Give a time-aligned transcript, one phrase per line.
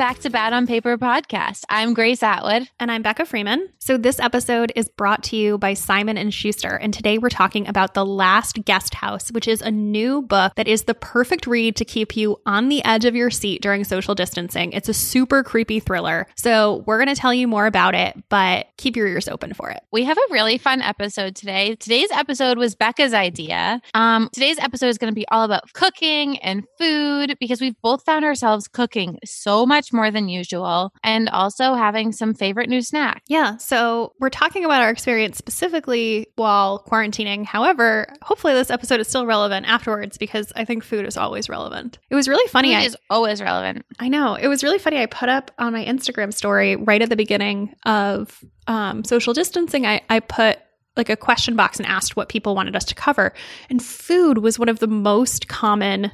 [0.00, 1.64] back to Bad on Paper podcast.
[1.68, 2.66] I'm Grace Atwood.
[2.80, 3.68] And I'm Becca Freeman.
[3.80, 7.68] So this episode is brought to you by Simon and Schuster, and today we're talking
[7.68, 11.76] about The Last Guest House, which is a new book that is the perfect read
[11.76, 14.72] to keep you on the edge of your seat during social distancing.
[14.72, 16.26] It's a super creepy thriller.
[16.34, 19.68] So we're going to tell you more about it, but keep your ears open for
[19.68, 19.82] it.
[19.92, 21.76] We have a really fun episode today.
[21.76, 23.82] Today's episode was Becca's idea.
[23.92, 28.02] Um, today's episode is going to be all about cooking and food because we've both
[28.06, 33.22] found ourselves cooking so much more than usual and also having some favorite new snack.
[33.28, 33.56] Yeah.
[33.56, 37.44] So we're talking about our experience specifically while quarantining.
[37.44, 41.98] However, hopefully this episode is still relevant afterwards because I think food is always relevant.
[42.10, 42.70] It was really funny.
[42.70, 43.84] Food I, is always relevant.
[43.98, 44.34] I know.
[44.34, 44.98] It was really funny.
[44.98, 49.84] I put up on my Instagram story right at the beginning of um, social distancing,
[49.84, 50.58] I, I put
[50.96, 53.32] like a question box and asked what people wanted us to cover.
[53.68, 56.12] And food was one of the most common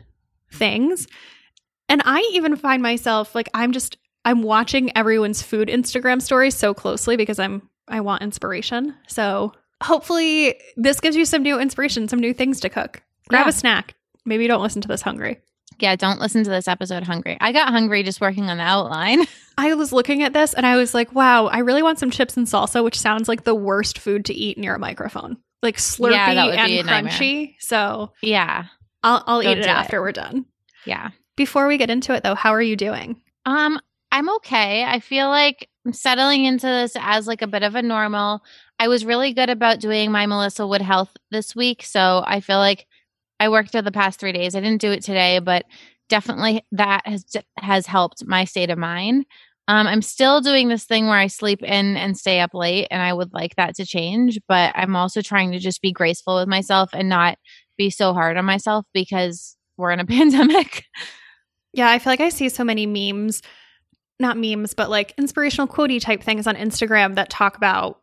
[0.53, 1.07] things.
[1.89, 6.75] And I even find myself like I'm just I'm watching everyone's food Instagram stories so
[6.75, 8.95] closely because I'm I want inspiration.
[9.07, 13.03] So hopefully this gives you some new inspiration, some new things to cook.
[13.29, 13.51] Grab Yeah.
[13.51, 13.95] a snack.
[14.25, 15.39] Maybe you don't listen to this hungry.
[15.79, 17.37] Yeah, don't listen to this episode hungry.
[17.41, 19.27] I got hungry just working on the outline.
[19.59, 22.37] I was looking at this and I was like, wow, I really want some chips
[22.37, 25.37] and salsa, which sounds like the worst food to eat near a microphone.
[25.63, 27.13] Like slurpy Yeah, that would be and nightmare.
[27.13, 27.55] crunchy.
[27.61, 28.65] So yeah.
[29.03, 29.73] I'll, I'll Don't eat it do it.
[29.73, 30.47] after we're done.
[30.85, 31.11] Yeah.
[31.37, 33.21] Before we get into it though, how are you doing?
[33.45, 33.79] Um,
[34.11, 34.85] I'm okay.
[34.85, 38.43] I feel like I'm settling into this as like a bit of a normal.
[38.79, 42.59] I was really good about doing my Melissa Wood Health this week, so I feel
[42.59, 42.87] like
[43.39, 44.55] I worked for the past three days.
[44.55, 45.65] I didn't do it today, but
[46.09, 47.25] definitely that has
[47.59, 49.27] has helped my state of mind.
[49.69, 53.03] Um, I'm still doing this thing where I sleep in and stay up late, and
[53.03, 54.41] I would like that to change.
[54.49, 57.39] But I'm also trying to just be graceful with myself and not
[57.77, 60.85] be so hard on myself because we're in a pandemic.
[61.77, 63.43] Yeah, I feel like I see so many memes,
[64.19, 68.01] not memes, but like inspirational quotey type things on Instagram that talk about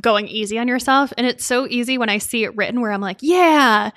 [0.00, 1.12] going easy on yourself.
[1.16, 3.90] And it's so easy when I see it written where I'm like, yeah.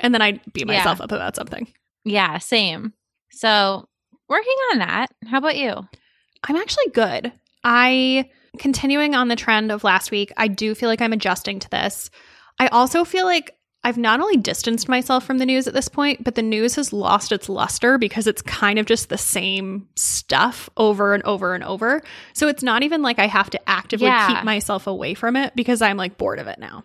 [0.00, 0.78] And then I beat Yeah.
[0.78, 1.68] myself up about something.
[2.04, 2.94] Yeah, same.
[3.30, 3.86] So
[4.28, 5.10] working on that.
[5.26, 5.86] How about you?
[6.44, 7.32] I'm actually good.
[7.62, 11.68] I continuing on the trend of last week, I do feel like I'm adjusting to
[11.68, 12.10] this.
[12.58, 13.52] I also feel like
[13.86, 16.92] I've not only distanced myself from the news at this point, but the news has
[16.92, 21.62] lost its luster because it's kind of just the same stuff over and over and
[21.62, 22.02] over.
[22.32, 24.26] So it's not even like I have to actively Yeah.
[24.26, 26.82] keep myself away from it because I'm like bored of it now.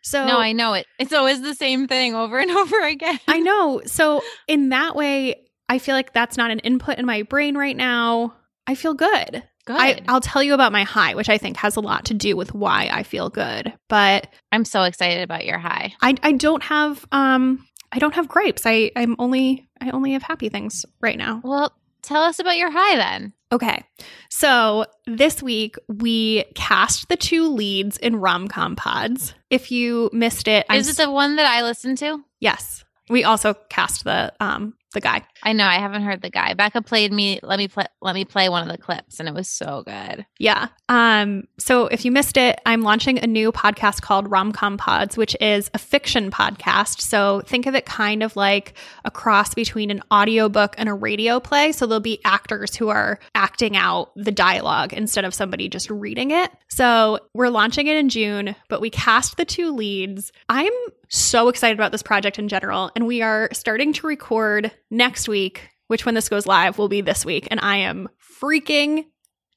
[0.00, 0.86] So No, I know it.
[0.98, 3.20] It's always the same thing over and over again.
[3.28, 3.82] I know.
[3.84, 7.76] So in that way, I feel like that's not an input in my brain right
[7.76, 8.34] now.
[8.66, 9.42] I feel good.
[9.66, 9.76] Good.
[9.76, 12.36] I, I'll tell you about my high, which I think has a lot to do
[12.36, 13.72] with why I feel good.
[13.88, 15.94] But I'm so excited about your high.
[16.02, 18.62] I, I don't have um I don't have grapes.
[18.66, 21.40] I I'm only I only have happy things right now.
[21.42, 23.32] Well, tell us about your high then.
[23.52, 23.82] Okay.
[24.30, 29.32] So this week we cast the two leads in rom com pods.
[29.48, 32.22] If you missed it, I'm Is it the one that I listened to?
[32.40, 32.84] yes.
[33.10, 35.22] We also cast the um the guy.
[35.42, 36.54] I know I haven't heard the guy.
[36.54, 37.38] Becca played me.
[37.42, 37.84] Let me play.
[38.00, 40.24] Let me play one of the clips, and it was so good.
[40.38, 40.68] Yeah.
[40.88, 45.36] Um, so if you missed it, I'm launching a new podcast called Romcom Pods, which
[45.40, 47.00] is a fiction podcast.
[47.00, 48.74] So think of it kind of like
[49.04, 51.72] a cross between an audiobook and a radio play.
[51.72, 56.30] So there'll be actors who are acting out the dialogue instead of somebody just reading
[56.30, 56.50] it.
[56.68, 60.32] So we're launching it in June, but we cast the two leads.
[60.48, 60.72] I'm
[61.08, 65.68] so excited about this project in general, and we are starting to record next week,
[65.88, 68.08] which when this goes live will be this week, and I am
[68.40, 69.04] freaking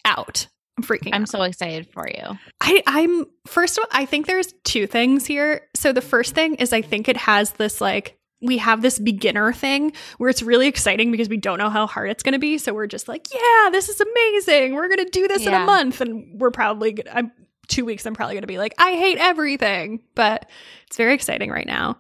[0.06, 0.48] out.
[0.78, 1.30] I'm freaking I'm out.
[1.30, 2.38] so excited for you.
[2.62, 5.68] I, I'm first of all, I think there's two things here.
[5.76, 9.52] So the first thing is I think it has this like we have this beginner
[9.52, 12.58] thing where it's really exciting because we don't know how hard it's going to be.
[12.58, 14.76] So we're just like, yeah, this is amazing.
[14.76, 17.32] We're going to do this in a month, and we're probably gonna, I'm
[17.68, 18.06] two weeks.
[18.06, 20.50] I'm probably going to be like, I hate everything, but
[20.88, 22.00] it's very exciting right now.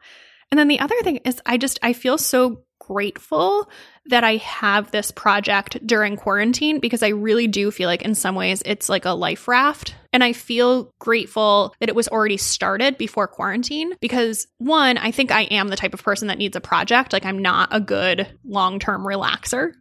[0.52, 3.69] And then the other thing is, I just I feel so grateful
[4.06, 8.36] that I have this project during quarantine because I really do feel like in some
[8.36, 9.94] ways it's like a life raft.
[10.14, 15.31] And I feel grateful that it was already started before quarantine because one, I think
[15.31, 17.12] I am the type of person that needs a project.
[17.12, 19.74] Like I'm not a good long term relaxer.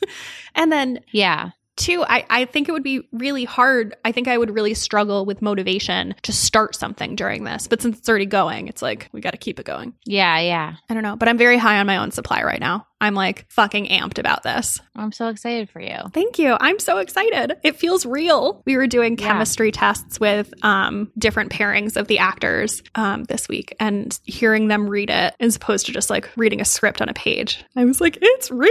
[0.54, 1.50] and then Yeah.
[1.76, 3.94] Two, I, I think it would be really hard.
[4.04, 7.66] I think I would really struggle with motivation to start something during this.
[7.66, 9.94] But since it's already going, it's like we got to keep it going.
[10.04, 10.38] Yeah.
[10.40, 10.74] Yeah.
[10.88, 12.86] I don't know, but I'm very high on my own supply right now.
[13.00, 14.80] I'm like fucking amped about this.
[14.94, 15.96] I'm so excited for you.
[16.14, 16.56] Thank you.
[16.58, 17.56] I'm so excited.
[17.62, 18.62] It feels real.
[18.64, 19.26] We were doing Yeah.
[19.28, 24.88] chemistry tests with um, different pairings of the actors um, this week and hearing them
[24.88, 27.62] read it as opposed to just like reading a script on a page.
[27.76, 28.70] I was like, it's real.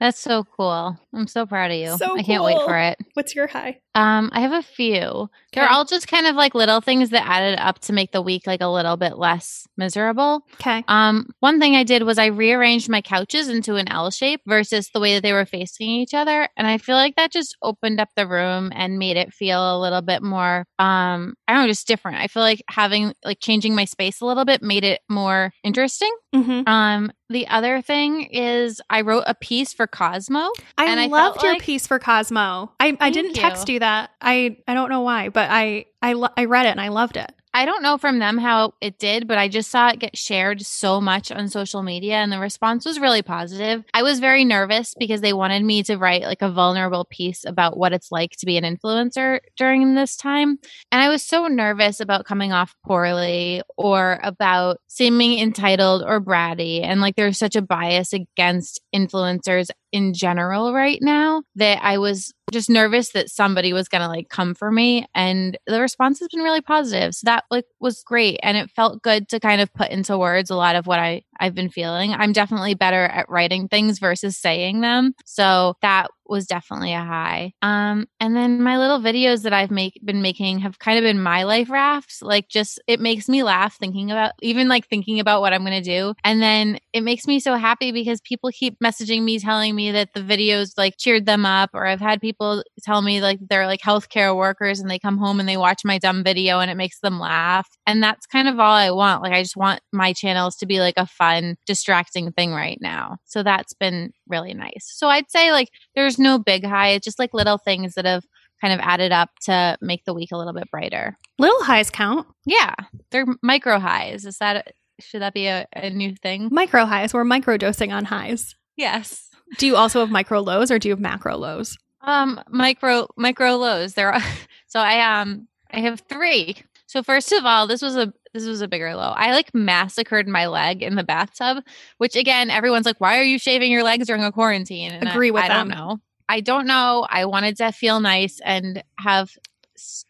[0.00, 0.98] That's so cool.
[1.14, 1.96] I'm so proud of you.
[1.96, 2.98] So I can't wait for it.
[3.14, 3.78] What's your high?
[3.94, 5.30] Um, I have a few.
[5.52, 8.48] They're all just kind of like little things that added up to make the week
[8.48, 10.44] like a little bit less miserable.
[10.54, 10.82] Okay.
[10.88, 14.88] Um, one thing I did was I rearranged my couches into an L shape versus
[14.92, 18.00] the way that they were facing each other, and I feel like that just opened
[18.00, 21.68] up the room and made it feel a little bit more um, I don't know,
[21.68, 22.18] just different.
[22.18, 26.10] I feel like having like changing my space a little bit made it more interesting.
[26.34, 26.68] Mm-hmm.
[26.68, 30.50] Um, the other thing is I wrote a piece for Cosmo.
[30.76, 32.72] I And I loved felt your like- piece for Cosmo.
[32.80, 33.42] I, I didn't you.
[33.42, 34.10] text you that.
[34.20, 37.16] I, I don't know why, but I I, lo- I read it and I loved
[37.16, 37.32] it.
[37.56, 40.66] I don't know from them how it did, but I just saw it get shared
[40.66, 43.84] so much on social media and the response was really positive.
[43.94, 47.78] I was very nervous because they wanted me to write like a vulnerable piece about
[47.78, 50.58] what it's like to be an influencer during this time.
[50.90, 56.82] And I was so nervous about coming off poorly or about seeming entitled or bratty.
[56.82, 62.34] And like there's such a bias against influencers in general right now that I was
[62.52, 66.26] just nervous that somebody was going to like come for me and the response has
[66.34, 67.14] been really positive.
[67.14, 70.50] So that like was great and it felt good to kind of put into words
[70.50, 72.12] a lot of what I I've been feeling.
[72.12, 75.14] I'm definitely better at writing things versus saying them.
[75.24, 77.52] So that was definitely a high.
[77.62, 81.20] Um and then my little videos that I've make been making have kind of been
[81.20, 82.22] my life rafts.
[82.22, 85.82] Like just it makes me laugh thinking about even like thinking about what I'm going
[85.82, 86.14] to do.
[86.24, 90.14] And then it makes me so happy because people keep messaging me telling me that
[90.14, 93.80] the videos like cheered them up or I've had people tell me like they're like
[93.80, 97.00] healthcare workers and they come home and they watch my dumb video and it makes
[97.00, 97.68] them laugh.
[97.86, 99.22] And that's kind of all I want.
[99.22, 103.18] Like I just want my channels to be like a fun, distracting thing right now.
[103.24, 104.90] So that's been really nice.
[104.94, 106.90] So I'd say like there's no big high.
[106.90, 108.24] It's just like little things that have
[108.60, 111.18] kind of added up to make the week a little bit brighter.
[111.38, 112.26] Little highs count.
[112.46, 112.74] Yeah.
[113.10, 114.24] They're micro highs.
[114.24, 116.48] Is that should that be a, a new thing?
[116.50, 117.12] Micro highs.
[117.12, 118.54] We're micro dosing on highs.
[118.76, 119.28] Yes.
[119.58, 121.76] Do you also have micro lows or do you have macro lows?
[122.00, 123.94] Um, micro micro lows.
[123.94, 124.22] There are
[124.66, 126.56] so I um I have three.
[126.86, 129.12] So first of all, this was a this was a bigger low.
[129.16, 131.62] I like massacred my leg in the bathtub,
[131.98, 135.28] which again, everyone's like, "Why are you shaving your legs during a quarantine?" And Agree
[135.28, 135.98] I, with I don't know.
[136.28, 137.06] I don't know.
[137.08, 139.30] I wanted to feel nice and have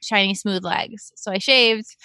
[0.03, 1.97] shiny, smooth legs, so I shaved.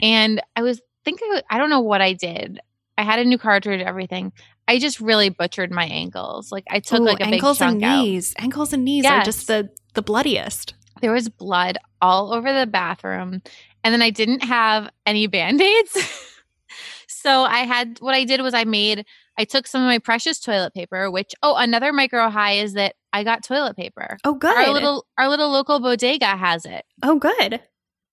[0.00, 2.60] And I was think I, I don't know what I did.
[2.98, 4.32] I had a new cartridge, everything.
[4.68, 6.52] I just really butchered my ankles.
[6.52, 8.02] Like I took Ooh, like a big ankles chunk and out.
[8.02, 8.34] knees.
[8.38, 10.74] Ankles and knees are just the the bloodiest.
[11.00, 13.42] there was blood all over the bathroom
[13.84, 15.96] and then i didn't have any band-aids
[17.08, 19.04] so i had what i did was i made
[19.38, 22.94] i took some of my precious toilet paper which oh another micro high is that
[23.12, 24.56] i got toilet paper Oh, good.
[24.56, 27.60] our little our little local bodega has it oh, good.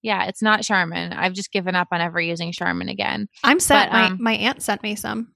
[0.01, 3.89] yeah it's not charmin i've just given up on ever using charmin again I'm set.
[3.89, 5.33] But, my um, my aunt sent me some.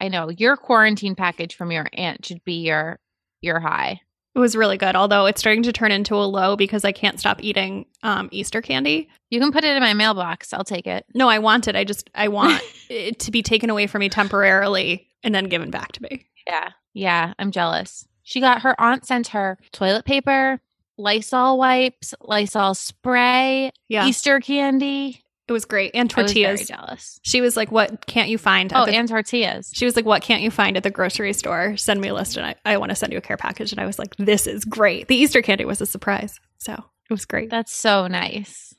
[0.00, 2.98] i know your quarantine package from your aunt should be your
[3.42, 4.00] your high
[4.34, 7.18] It was really good, although it's starting to turn into a low because I can't
[7.18, 9.08] stop eating um, Easter candy.
[9.30, 11.74] you can put it in my mailbox i'll take it No, I want it.
[11.76, 15.70] I just I want it to be taken away from me temporarily and then given
[15.70, 16.26] back to me.
[16.46, 16.70] Yeah.
[16.94, 17.34] Yeah.
[17.38, 18.06] I'm jealous.
[18.22, 20.60] She got her aunt sent her toilet paper,
[20.96, 25.22] Lysol wipes, Lysol spray, Yeah, Easter candy.
[25.50, 25.90] It was great.
[25.94, 26.68] And I was very tortillas.
[26.68, 27.20] jealous.
[27.22, 29.70] She was like, "What can't you find?" Oh, the- and tortillas.
[29.74, 31.76] she was like, "What can't you find at the grocery store?
[31.76, 33.80] Send me a list, and I, I want to send you a care package." And
[33.80, 37.24] I was like, "This is great." The Easter candy was a surprise, so it was
[37.24, 37.50] great.
[37.50, 38.72] That's so nice.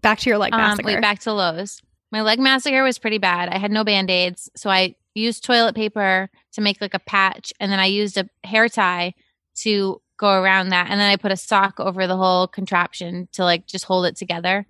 [0.00, 0.86] Back to your leg Um, massacre.
[0.86, 1.82] wait, back to lows.
[2.10, 3.50] My leg massacre was pretty bad.
[3.50, 4.48] I had no band aids.
[4.56, 7.52] So I used toilet paper to make like a patch.
[7.60, 9.12] And then I used a hair tie
[9.56, 10.86] to go around that.
[10.90, 14.16] And then I put a sock over the whole contraption to like just hold it
[14.16, 14.66] together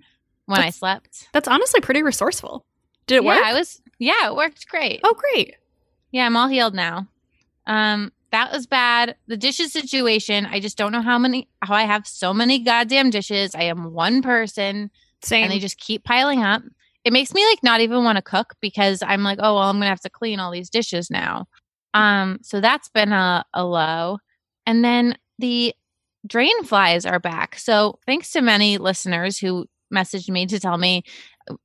[0.49, 1.28] when I slept.
[1.33, 2.64] That's honestly pretty resourceful.
[3.07, 3.45] Did it yeah, work?
[3.45, 5.00] I was, yeah, it worked great.
[5.05, 5.57] oh, great.
[6.11, 7.07] Yeah, I'm all healed now.
[7.67, 9.17] Um, that was bad.
[9.26, 13.11] The dishes situation, I just don't know how many how I have so many goddamn
[13.11, 13.55] dishes.
[13.55, 14.90] I am one person
[15.23, 15.45] Same.
[15.45, 16.62] and they just keep piling up.
[17.05, 19.76] It makes me like not even want to cook because I'm like, oh well, I'm
[19.76, 21.47] gonna have to clean all these dishes now.
[21.95, 24.19] Um, so that's been a, a low.
[24.67, 25.75] And then the
[26.26, 27.59] drain flies are back.
[27.59, 31.02] So thanks to many listeners who messaged me to tell me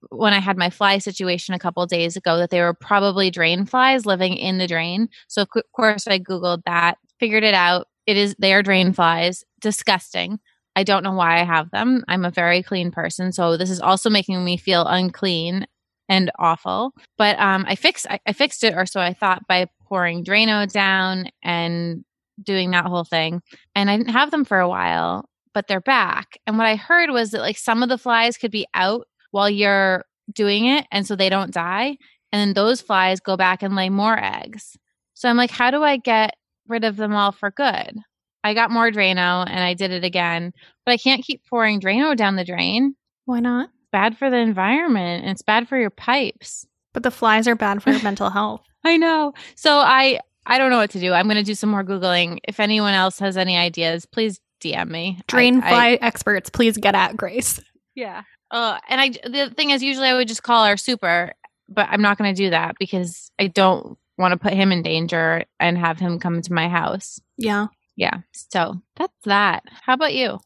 [0.09, 3.65] when I had my fly situation a couple days ago that they were probably drain
[3.65, 5.09] flies living in the drain.
[5.27, 7.87] So of course I googled that, figured it out.
[8.05, 9.43] It is they are drain flies.
[9.61, 10.39] Disgusting.
[10.75, 12.03] I don't know why I have them.
[12.07, 15.67] I'm a very clean person, so this is also making me feel unclean
[16.09, 16.93] and awful.
[17.17, 20.69] But um, I fixed I, I fixed it, or so I thought, by pouring Drano
[20.71, 22.03] down and
[22.41, 23.41] doing that whole thing.
[23.75, 26.37] And I didn't have them for a while, but they're back.
[26.45, 29.49] And what I heard was that like some of the flies could be out while
[29.49, 30.85] you're doing it.
[30.91, 31.97] And so they don't die.
[32.31, 34.77] And then those flies go back and lay more eggs.
[35.13, 36.35] So I'm like, how do I get
[36.67, 37.97] rid of them all for good?
[38.43, 40.51] I got more Drano and I did it again,
[40.85, 42.95] but I can't keep pouring Drano down the drain.
[43.25, 43.69] Why not?
[43.91, 46.65] Bad for the environment and it's bad for your pipes.
[46.93, 48.61] But the flies are bad for your mental health.
[48.83, 49.33] I know.
[49.55, 51.13] So I I don't know what to do.
[51.13, 52.39] I'm going to do some more googling.
[52.45, 55.19] If anyone else has any ideas, please DM me.
[55.27, 57.59] Drain I- fly I- experts, please get at Grace.
[57.95, 58.23] yeah.
[58.51, 61.33] Uh, and I the thing is, usually I would just call our super,
[61.69, 64.83] but I'm not going to do that because I don't want to put him in
[64.83, 67.19] danger and have him come to my house.
[67.37, 67.67] Yeah.
[67.95, 68.17] Yeah.
[68.31, 69.63] So that's that.
[69.81, 70.39] How about you?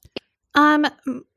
[0.55, 0.86] Um,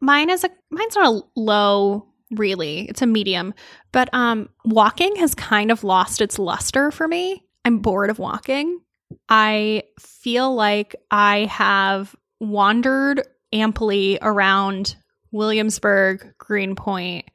[0.01, 2.89] mine is a mine's not a low, really.
[2.89, 3.53] It's a medium,
[3.91, 7.45] but um, walking has kind of lost its luster for me.
[7.65, 8.81] I'm bored of walking.
[9.29, 14.97] I feel like I have wandered amply around
[15.33, 17.27] Williamsburg, Greenpoint,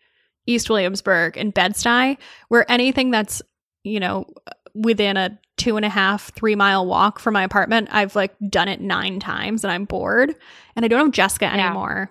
[0.45, 2.17] East Williamsburg, and Bed-Stuy,
[2.49, 3.41] where anything that's
[3.83, 4.25] you know
[4.73, 8.67] within a two and a half, three mile walk from my apartment, I've like done
[8.67, 10.35] it nine times and I'm bored
[10.75, 11.67] and I don't have Jessica Yeah.
[11.67, 12.09] anymore.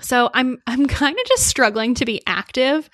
[0.00, 2.88] So I'm I'm kind of just struggling to be active.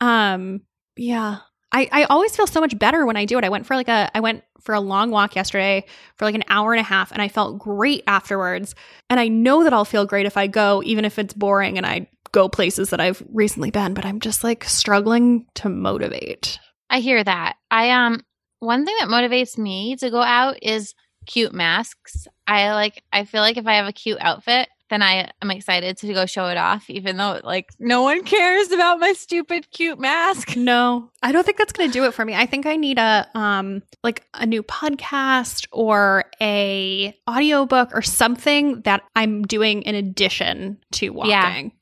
[0.00, 0.60] Um
[0.96, 1.38] yeah.
[1.72, 3.44] I, I always feel so much better when I do it.
[3.44, 5.84] I went for like a I went for a long walk yesterday
[6.16, 8.74] for like an hour and a half and I felt great afterwards.
[9.08, 11.86] And I know that I'll feel great if I go, even if it's boring and
[11.86, 16.58] I go places that I've recently been, but I'm just like struggling to motivate.
[16.88, 17.56] I hear that.
[17.70, 18.22] I um
[18.58, 20.94] one thing that motivates me to go out is
[21.26, 22.26] cute masks.
[22.46, 25.96] I like I feel like if I have a cute outfit, then I am excited
[25.98, 29.98] to go show it off even though like no one cares about my stupid cute
[29.98, 30.56] mask.
[30.60, 32.34] No, I don't think that's going to do it for me.
[32.34, 38.82] I think I need a um like a new podcast or a audiobook or something
[38.82, 41.32] that I'm doing in addition to walking.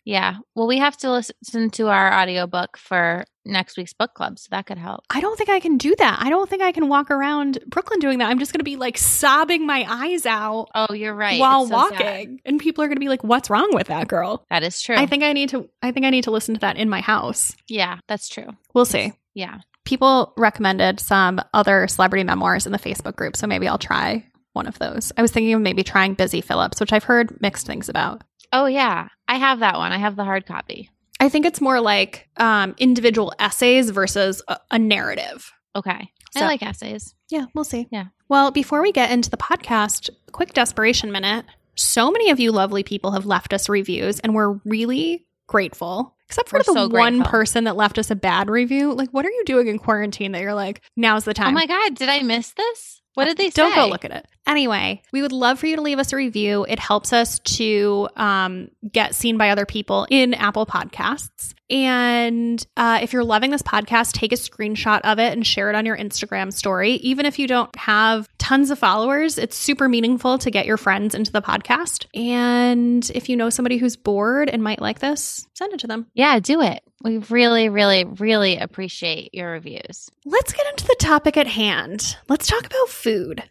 [0.05, 0.33] Yeah.
[0.33, 0.37] yeah.
[0.55, 4.67] Well, we have to listen to our audiobook for next week's book club, so that
[4.67, 5.05] could help.
[5.11, 6.19] I don't think I can do that.
[6.21, 8.29] I don't think I can walk around Brooklyn doing that.
[8.31, 11.41] I'm just going to be like sobbing my eyes out Oh, you're right.
[11.41, 11.99] while so walking.
[11.99, 12.37] sad.
[12.45, 14.97] And people are going to be like, "What's wrong with that girl?" That is true.
[14.97, 17.01] I think I need to I think I need to listen to that in my
[17.01, 17.55] house.
[17.69, 18.49] yeah, that's true.
[18.75, 19.13] We'll see.
[19.35, 19.59] Yeah.
[19.85, 24.67] people recommended some other celebrity memoirs in the Facebook group, so maybe I'll try one
[24.67, 25.13] of those.
[25.17, 28.23] I was thinking of maybe trying Busy Phillips, which I've heard mixed things about.
[28.53, 29.09] Oh yeah.
[29.29, 29.93] I have that one.
[29.93, 30.91] I have the hard copy.
[31.21, 35.51] I think it's more like um, individual essays versus a, a narrative.
[35.75, 36.11] Okay.
[36.33, 37.15] So- I like essays.
[37.31, 37.89] Yeah, we'll see.
[37.91, 38.07] Yeah.
[38.29, 41.45] Well, before we get into the podcast, quick desperation minute.
[41.75, 46.17] So many of you lovely people have left us reviews, and we're really grateful.
[46.29, 47.31] Except for We're the so one grateful.
[47.31, 48.93] person that left us a bad review.
[48.93, 51.49] Like, what are you doing in quarantine that you're like, now's the time?
[51.49, 53.01] Oh my god, did I miss this?
[53.19, 53.63] What did they say?
[53.63, 54.27] Don't go look at it.
[54.47, 56.65] Anyway, we would love for you to leave us a review.
[56.69, 61.53] It helps us to um, get seen by other people in Apple Podcasts.
[61.69, 65.75] And uh, if you're loving this podcast, take a screenshot of it and share it
[65.75, 66.93] on your Instagram story.
[66.93, 71.17] Even if you don't have tons of followers, it's super meaningful to get your friends
[71.17, 72.07] into the podcast.
[72.15, 76.07] And if you know somebody who's bored and might like this, send it to them.
[76.15, 76.85] Yeah, do it.
[77.03, 80.11] We really, really, really appreciate your reviews.
[80.25, 82.17] Let's get into the topic at hand.
[82.29, 83.43] Let's talk about food.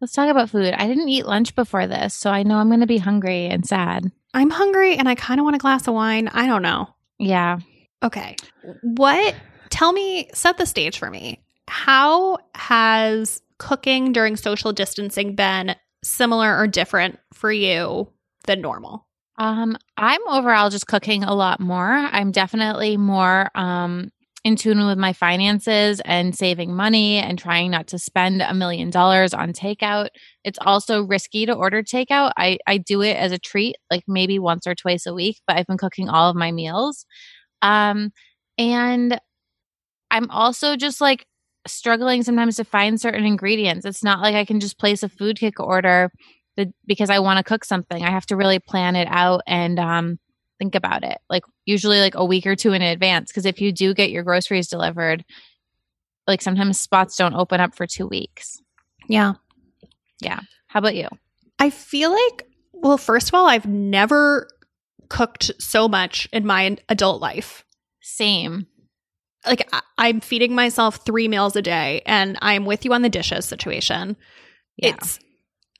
[0.00, 0.74] Let's talk about food.
[0.74, 3.66] I didn't eat lunch before this, so I know I'm going to be hungry and
[3.66, 4.10] sad.
[4.32, 6.28] I'm hungry and I kind of want a glass of wine.
[6.28, 6.88] I don't know.
[7.18, 7.58] Yeah.
[8.02, 8.36] Okay.
[8.82, 9.34] What
[9.70, 11.40] tell me set the stage for me.
[11.68, 18.10] How has cooking during social distancing been similar or different for you
[18.46, 19.06] than normal?
[19.36, 21.90] Um, I'm overall just cooking a lot more.
[21.92, 24.10] I'm definitely more um
[24.44, 28.90] in tune with my finances and saving money and trying not to spend a million
[28.90, 30.08] dollars on takeout.
[30.44, 32.32] It's also risky to order takeout.
[32.36, 35.56] I, I do it as a treat, like maybe once or twice a week, but
[35.56, 37.06] I've been cooking all of my meals.
[37.62, 38.12] Um,
[38.58, 39.20] and
[40.10, 41.26] I'm also just like
[41.66, 43.84] struggling sometimes to find certain ingredients.
[43.86, 46.10] It's not like I can just place a food kick order
[46.56, 48.02] the, because I want to cook something.
[48.02, 50.18] I have to really plan it out and um,
[50.58, 51.18] think about it.
[51.28, 53.30] Like usually like a week or two in advance.
[53.30, 55.24] Because if you do get your groceries delivered,
[56.26, 58.60] like sometimes spots don't open up for two weeks.
[59.08, 59.34] Yeah.
[60.20, 60.40] Yeah.
[60.66, 61.08] How about you?
[61.58, 64.48] I feel like well, first of all, I've never
[65.08, 67.64] cooked so much in my adult life.
[68.00, 68.66] Same.
[69.46, 73.44] Like I'm feeding myself 3 meals a day and I'm with you on the dishes
[73.44, 74.16] situation.
[74.76, 74.90] Yeah.
[74.90, 75.18] It's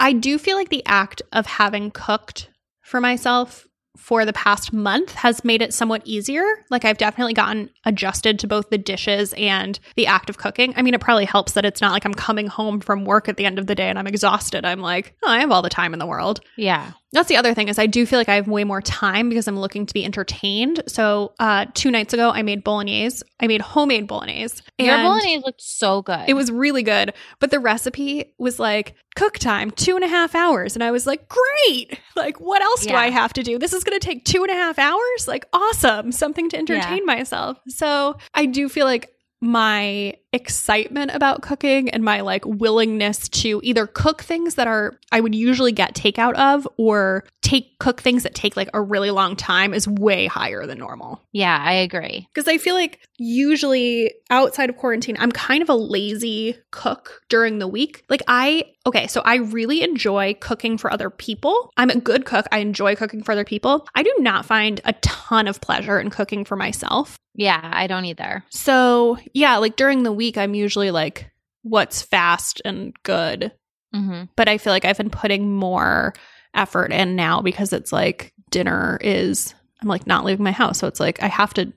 [0.01, 2.51] I do feel like the act of having cooked
[2.83, 6.45] for myself for the past month has made it somewhat easier.
[6.69, 10.75] Like I've definitely gotten adjusted to both the dishes and the act of cooking.
[10.77, 13.37] I mean, it probably helps that it's not like I'm coming home from work at
[13.37, 14.65] the end of the day and I'm exhausted.
[14.65, 16.41] I'm like, oh, I have all the time in the world.
[16.57, 16.93] Yeah.
[17.15, 19.49] That's the other thing is I do feel like I have way more time because
[19.49, 20.83] I'm looking to be entertained.
[20.87, 23.25] So uh, two nights ago I made bolognese.
[23.41, 24.63] I made homemade bolognese.
[24.79, 26.25] Your bolognese looked so good.
[26.29, 30.35] It was really good, but the recipe was like cook time two and a half
[30.35, 31.99] hours, and I was like, great!
[32.17, 32.99] Like, what else do Yeah.
[32.99, 33.59] I have to do?
[33.59, 35.29] This is going to take two and a half hours.
[35.29, 36.13] Like, awesome!
[36.13, 37.59] Something to entertain myself.
[37.69, 43.87] So I do feel like my excitement about cooking and my like willingness to either
[43.87, 48.35] cook things that are I would usually get takeout of or take cook things that
[48.35, 51.23] take like a really long time is way higher than normal.
[51.33, 52.27] yeah, I agree.
[52.35, 57.59] Because I feel like usually outside of quarantine, I'm kind of a lazy cook during
[57.59, 58.05] the week.
[58.09, 61.71] Like, I, okay, so I really enjoy cooking for other people.
[61.77, 62.47] I'm a good cook.
[62.51, 63.87] I enjoy cooking for other people.
[63.95, 67.19] I do not find a ton of pleasure in cooking for myself.
[67.37, 68.45] Yeah, I don't either.
[68.51, 71.31] So, yeah, like during the week, I'm usually like,
[71.63, 73.53] what's fast and good.
[73.93, 76.15] hmm But I feel like I've been putting more
[76.55, 80.79] effort in now because it's like dinner is, I'm like not leaving my house.
[80.79, 81.73] So it's like I have to,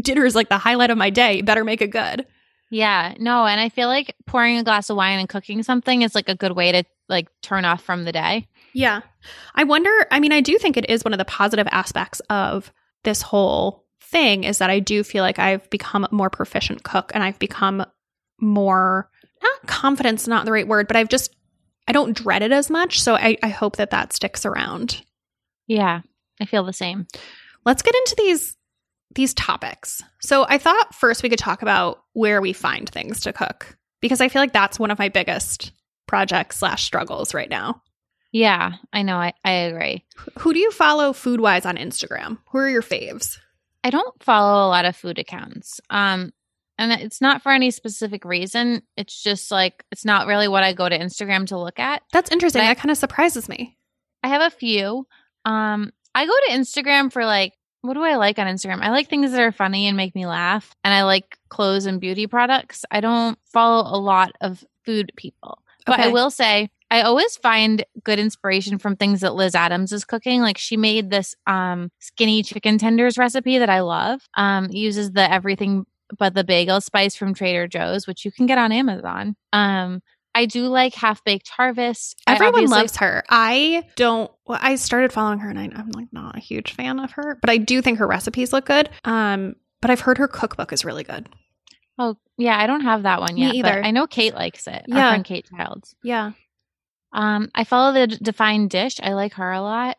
[0.00, 1.36] dinner is like the highlight of my day.
[1.36, 2.26] You better make it good.
[2.70, 6.16] Yeah, no, and I feel like pouring a glass of wine and cooking something is
[6.16, 8.48] like a good way to like turn off from the day.
[8.72, 9.02] Yeah.
[9.54, 12.72] I wonder, I mean, I do think it is one of the positive aspects of
[13.04, 17.12] this whole thing is that I do feel like I've become a more proficient cook
[17.14, 17.84] and I've become
[18.40, 19.10] more,
[19.42, 21.34] not confidence, not the right word, but I've just,
[21.88, 23.00] I don't dread it as much.
[23.00, 25.02] So I, I hope that that sticks around.
[25.66, 26.00] Yeah,
[26.40, 27.06] I feel the same.
[27.64, 28.56] Let's get into these
[29.14, 30.02] these topics.
[30.20, 34.20] So I thought first we could talk about where we find things to cook because
[34.20, 35.72] I feel like that's one of my biggest
[36.06, 37.82] projects slash struggles right now.
[38.32, 39.16] Yeah, I know.
[39.16, 40.04] I, I agree.
[40.40, 42.38] Who do you follow food wise on Instagram?
[42.50, 43.38] Who are your faves?
[43.86, 45.80] I don't follow a lot of food accounts.
[45.90, 46.32] Um,
[46.76, 48.82] and it's not for any specific reason.
[48.96, 52.02] It's just like it's not really what I go to Instagram to look at.
[52.12, 52.62] That's interesting.
[52.62, 53.78] But that kind of surprises me.
[54.24, 55.06] I have a few.
[55.44, 58.80] Um, I go to Instagram for like, what do I like on Instagram?
[58.80, 62.00] I like things that are funny and make me laugh, and I like clothes and
[62.00, 62.84] beauty products.
[62.90, 67.84] I don't follow a lot of food people, but I will say I always find
[68.04, 70.40] good inspiration from things that Liz Adams is cooking.
[70.40, 74.20] Like she made this um, skinny chicken tenders recipe that I love.
[74.34, 75.84] Um, uses the everything
[76.18, 79.34] but the bagel spice from Trader Joe's, which you can get on Amazon.
[79.52, 80.00] Um,
[80.36, 82.22] I do like half baked harvest.
[82.26, 83.24] Everyone loves her.
[83.28, 84.30] I don't.
[84.46, 87.38] Well, I started following her, and I, I'm like not a huge fan of her,
[87.40, 88.90] but I do think her recipes look good.
[89.04, 91.28] Um, but I've heard her cookbook is really good.
[91.98, 93.54] Oh, yeah, I don't have that one Me yet.
[93.54, 93.82] either.
[93.82, 94.84] I know Kate likes it.
[94.92, 95.10] Our Yeah.
[95.10, 95.96] friend Kate Childs.
[96.02, 96.32] Yeah.
[97.16, 99.00] Um, I follow the Defined Dish.
[99.02, 99.96] I like her a lot.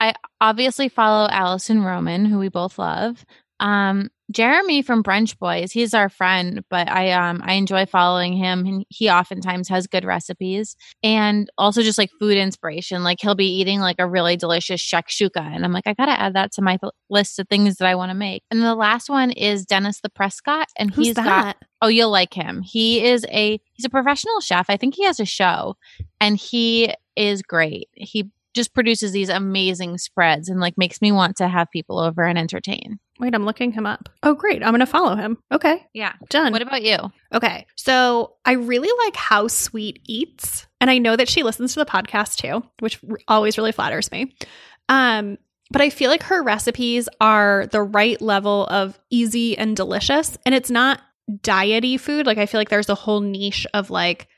[0.00, 3.24] I obviously follow Alison Roman, who we both love.
[3.60, 8.66] Um, Jeremy from Brunch Boys, he's our friend, but I um I enjoy following him.
[8.66, 13.04] And he oftentimes has good recipes and also just like food inspiration.
[13.04, 16.34] Like he'll be eating like a really delicious shakshuka, and I'm like, I gotta add
[16.34, 18.42] that to my th- list of things that I want to make.
[18.50, 21.56] And the last one is Dennis the Prescott, and Who's he's got that?
[21.82, 22.62] Oh, you'll like him.
[22.62, 24.66] He is a he's a professional chef.
[24.68, 25.76] I think he has a show
[26.20, 27.88] and he is great.
[27.92, 32.24] He just produces these amazing spreads and like makes me want to have people over
[32.24, 32.98] and entertain.
[33.18, 34.08] Wait, I'm looking him up.
[34.22, 34.62] Oh, great.
[34.62, 35.38] I'm going to follow him.
[35.50, 35.86] Okay.
[35.94, 36.12] Yeah.
[36.28, 36.52] Done.
[36.52, 36.98] What about you?
[37.32, 37.66] Okay.
[37.76, 40.66] So I really like how Sweet eats.
[40.80, 44.10] And I know that she listens to the podcast too, which r- always really flatters
[44.12, 44.34] me.
[44.88, 45.38] Um,
[45.70, 50.36] but I feel like her recipes are the right level of easy and delicious.
[50.44, 51.00] And it's not
[51.42, 52.26] diety food.
[52.26, 54.28] Like I feel like there's a whole niche of like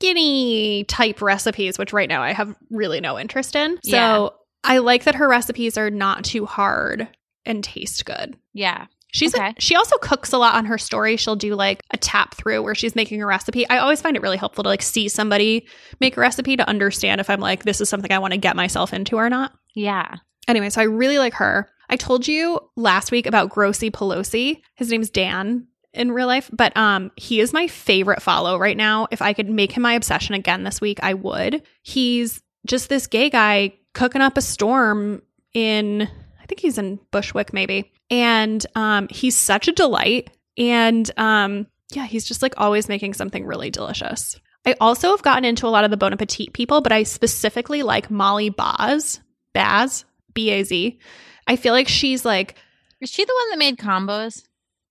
[0.00, 3.78] skinny type recipes, which right now I have really no interest in.
[3.82, 4.28] So Yeah.
[4.62, 7.08] I like that her recipes are not too hard
[7.46, 8.36] and taste good.
[8.52, 8.86] Yeah.
[9.12, 11.16] She's a- she also cooks a lot on her story.
[11.16, 13.68] She'll do like a tap through where she's making a recipe.
[13.68, 15.68] I always find it really helpful to like see somebody
[16.00, 18.56] make a recipe to understand if I'm like this is something I want to get
[18.56, 19.52] myself into or not.
[19.74, 20.16] Yeah.
[20.48, 21.70] Anyway, so I really like her.
[21.88, 24.62] I told you last week about Grossy Pelosi.
[24.74, 29.06] His name's Dan in real life, but um he is my favorite follow right now.
[29.12, 31.62] If I could make him my obsession again this week, I would.
[31.82, 36.08] He's just this gay guy cooking up a storm in
[36.44, 37.90] I think he's in Bushwick maybe.
[38.10, 43.44] And um he's such a delight and um yeah, he's just like always making something
[43.46, 44.38] really delicious.
[44.66, 47.82] I also have gotten into a lot of the Bon Appetit people, but I specifically
[47.82, 49.20] like Molly Baz,
[49.52, 50.98] Baz, B A Z.
[51.46, 52.56] I feel like she's like
[53.00, 54.42] Is she the one that made combos?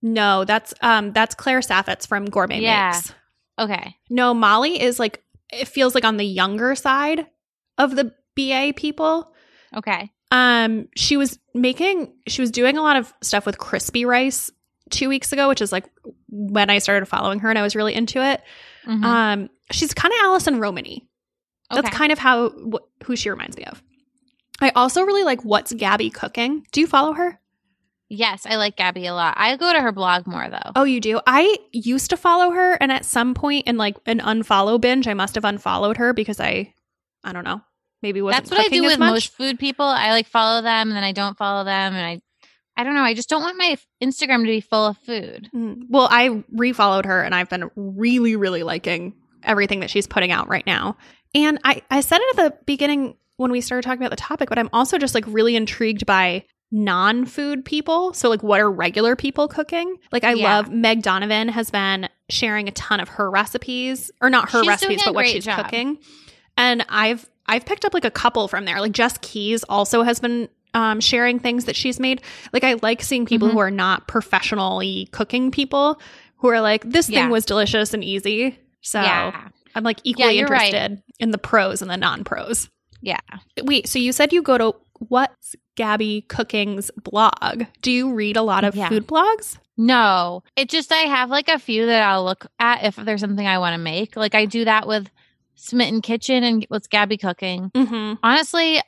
[0.01, 2.91] no, that's um that's Claire Saffitz from Gourmet Yeah.
[2.91, 3.13] Makes.
[3.59, 3.95] Okay.
[4.09, 7.27] No, Molly is like it feels like on the younger side
[7.77, 9.33] of the BA people.
[9.75, 10.11] Okay.
[10.33, 14.49] Um, she was making, she was doing a lot of stuff with crispy rice
[14.89, 15.85] two weeks ago, which is like
[16.29, 18.41] when I started following her and I was really into it.
[18.87, 19.03] Mhm.
[19.05, 21.07] Um, she's kind of Allison Romany.
[21.69, 21.95] That's Okay.
[21.95, 23.81] kind of how wh- who she reminds me of.
[24.59, 26.65] I also really like What's Gabby Cooking.
[26.71, 27.39] Do you follow her?
[28.09, 29.33] yes, I like Gabby a lot.
[29.37, 30.71] I go to her blog more though.
[30.75, 31.19] Oh, you do?
[31.25, 35.15] I used to follow her, and at some point in like an unfollow binge, I
[35.15, 36.73] must have unfollowed her because I,
[37.23, 37.61] I don't know,
[38.03, 39.11] maybe wasn't That's what I do with much.
[39.11, 39.85] most food people.
[39.85, 42.21] I like follow them and then I don't follow them and I
[42.75, 43.03] I don't know.
[43.03, 45.47] I just don't want my Instagram to be full of food.
[45.55, 45.83] Mm.
[45.89, 49.13] Well, I refollowed her, and I've been really, really liking
[49.43, 50.97] everything that she's putting out right now.
[51.35, 54.49] And I, I said it at the beginning when we started talking about the topic,
[54.49, 58.11] but I'm also just like really intrigued by non-food people.
[58.13, 59.97] So like what are regular people cooking?
[60.11, 60.55] Like I Yeah.
[60.57, 64.67] love Meg Donovan has been sharing a ton of her recipes or not her She's
[64.67, 65.63] recipes, but what she's job.
[65.63, 65.99] cooking.
[66.57, 68.79] And I've I've picked up like a couple from there.
[68.79, 72.21] Like Jess Keys also has been um, sharing things that she's made.
[72.51, 73.51] Like I like seeing people Mhm.
[73.51, 75.99] who are not professionally cooking people
[76.37, 77.21] who are like this Yeah.
[77.23, 78.57] thing was delicious and easy.
[78.81, 79.49] So yeah.
[79.75, 80.73] I'm like equally right.
[80.73, 82.69] interested in the pros and the non-pros.
[83.01, 83.19] Yeah.
[83.63, 84.75] Wait, so you said you go to
[85.09, 87.63] what's Gabby Cooking's blog?
[87.81, 88.89] Do you read a lot of Yeah.
[88.89, 89.57] food blogs?
[89.77, 90.43] No.
[90.55, 93.57] It just I have like a few that I'll look at if there's something I
[93.59, 94.15] want to make.
[94.15, 95.09] Like I do that with
[95.55, 97.71] Smitten Kitchen and what's Gabby cooking.
[97.75, 98.15] Mm-hmm.
[98.23, 98.81] Honestly,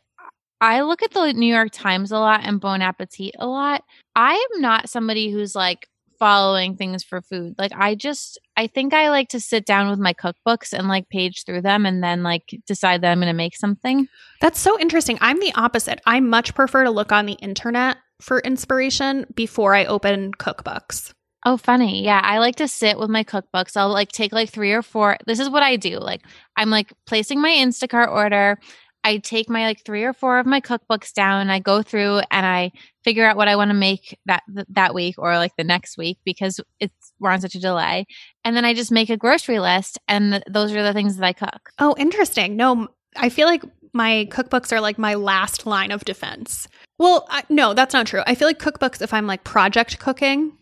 [0.61, 3.83] I look at the New York Times a lot and Bon Appetit a lot.
[4.15, 7.55] I am not somebody who's like following things for food.
[7.57, 11.09] Like I just I think I like to sit down with my cookbooks and like
[11.09, 14.07] page through them and then like decide that I'm going to make something.
[14.41, 15.17] That's so interesting.
[15.21, 16.01] I'm the opposite.
[16.05, 21.11] I much prefer to look on the internet for inspiration before I open cookbooks.
[21.47, 22.03] Oh, funny.
[22.03, 23.77] Yeah, I like to sit with my cookbooks.
[23.77, 25.17] I'll like take like three or four.
[25.27, 25.99] This is what I do.
[25.99, 26.21] Like
[26.57, 28.57] I'm like placing my Instacart order.
[29.03, 32.43] I take my like three or four of my cookbooks down I go through and
[32.43, 32.71] I
[33.03, 35.95] figure out what I want to make that th- that week or like the next
[35.95, 38.07] week because it's we're on such a delay.
[38.43, 41.25] And then I just make a grocery list and th- those are the things that
[41.25, 41.69] I cook.
[41.77, 42.55] Oh, interesting.
[42.55, 46.67] No, I feel like my cookbooks are like my last line of defense.
[46.97, 48.23] Well, I, no, that's not true.
[48.25, 50.53] I feel like cookbooks, if I'm like project cooking,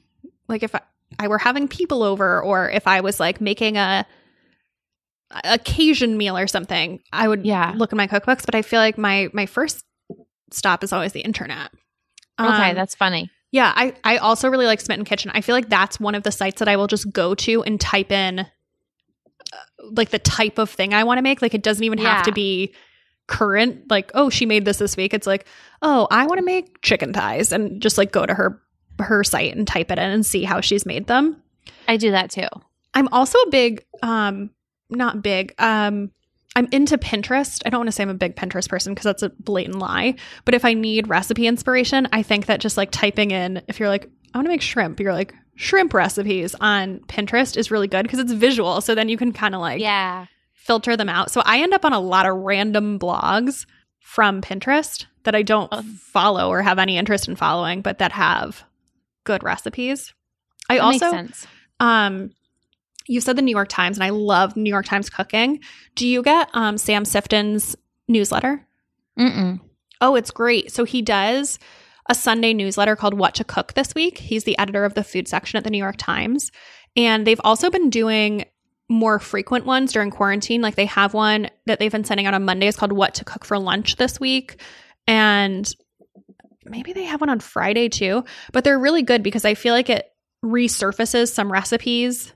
[0.48, 0.82] like if I,
[1.20, 4.06] I were having people over or if I was like making a
[5.44, 7.74] occasion meal or something, I would Yeah.
[7.76, 8.46] look at my cookbooks.
[8.46, 9.84] But I feel like my my first
[10.52, 11.72] stop is always the internet.
[12.40, 13.30] Okay, Um, that's funny.
[13.52, 15.32] yeah, I, I also really like Smitten Kitchen.
[15.34, 17.80] I feel like that's one of the sites that I will just go to and
[17.80, 18.46] type in uh,
[19.92, 21.42] like the type of thing I want to make.
[21.42, 22.74] Like it doesn't even have to be
[23.28, 23.90] current.
[23.90, 25.14] Like, oh, she made this this week.
[25.14, 25.46] It's like,
[25.82, 28.62] oh, I want to make chicken thighs and just like go to her
[29.00, 31.42] her site and type it in and see how she's made them.
[31.88, 32.48] I do that too.
[32.94, 34.50] I'm also a big um
[34.90, 36.12] not big um
[36.56, 37.64] I'm into Pinterest.
[37.66, 40.14] I don't want to say I'm a big Pinterest person because that's a blatant lie.
[40.46, 43.90] But if I need recipe inspiration, I think that just like typing in, if you're
[43.90, 48.04] like, I want to make shrimp, you're like, shrimp recipes on Pinterest is really good
[48.04, 48.82] because it's visual.
[48.82, 50.28] So then you can kind of like Yeah.
[50.54, 51.32] filter them out.
[51.32, 53.66] So I end up on a lot of random blogs
[54.00, 55.82] from Pinterest that I don't Oh.
[56.12, 58.64] follow or have any interest in following, but that have
[59.24, 60.14] good recipes.
[60.70, 61.48] I That also makes sense.
[61.80, 62.32] um
[63.08, 65.60] you said the New York Times and I love New York Times cooking.
[65.96, 67.76] Do you get um Sam Sifton's
[68.08, 68.66] newsletter?
[69.20, 69.60] Mm-mm.
[70.02, 70.72] Oh, it's great.
[70.72, 71.60] So he does
[72.10, 74.18] a Sunday newsletter called What to Cook this week.
[74.18, 76.52] He's the editor of the food section at the New York Times.
[76.96, 78.46] And they've also been doing
[78.90, 80.62] more frequent ones during quarantine.
[80.62, 83.46] Like they have one that they've been sending out on Mondays called What to Cook
[83.46, 84.62] for Lunch this week.
[85.08, 85.74] And
[86.66, 88.24] maybe they have one on Friday too.
[88.52, 90.10] But they're really good because I feel like it
[90.44, 92.34] resurfaces some recipes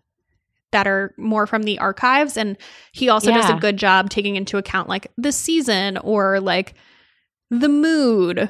[0.71, 2.37] that are more from the archives.
[2.37, 2.57] And
[2.91, 6.73] he also does a good job taking into account like the season or like
[7.49, 8.49] the mood.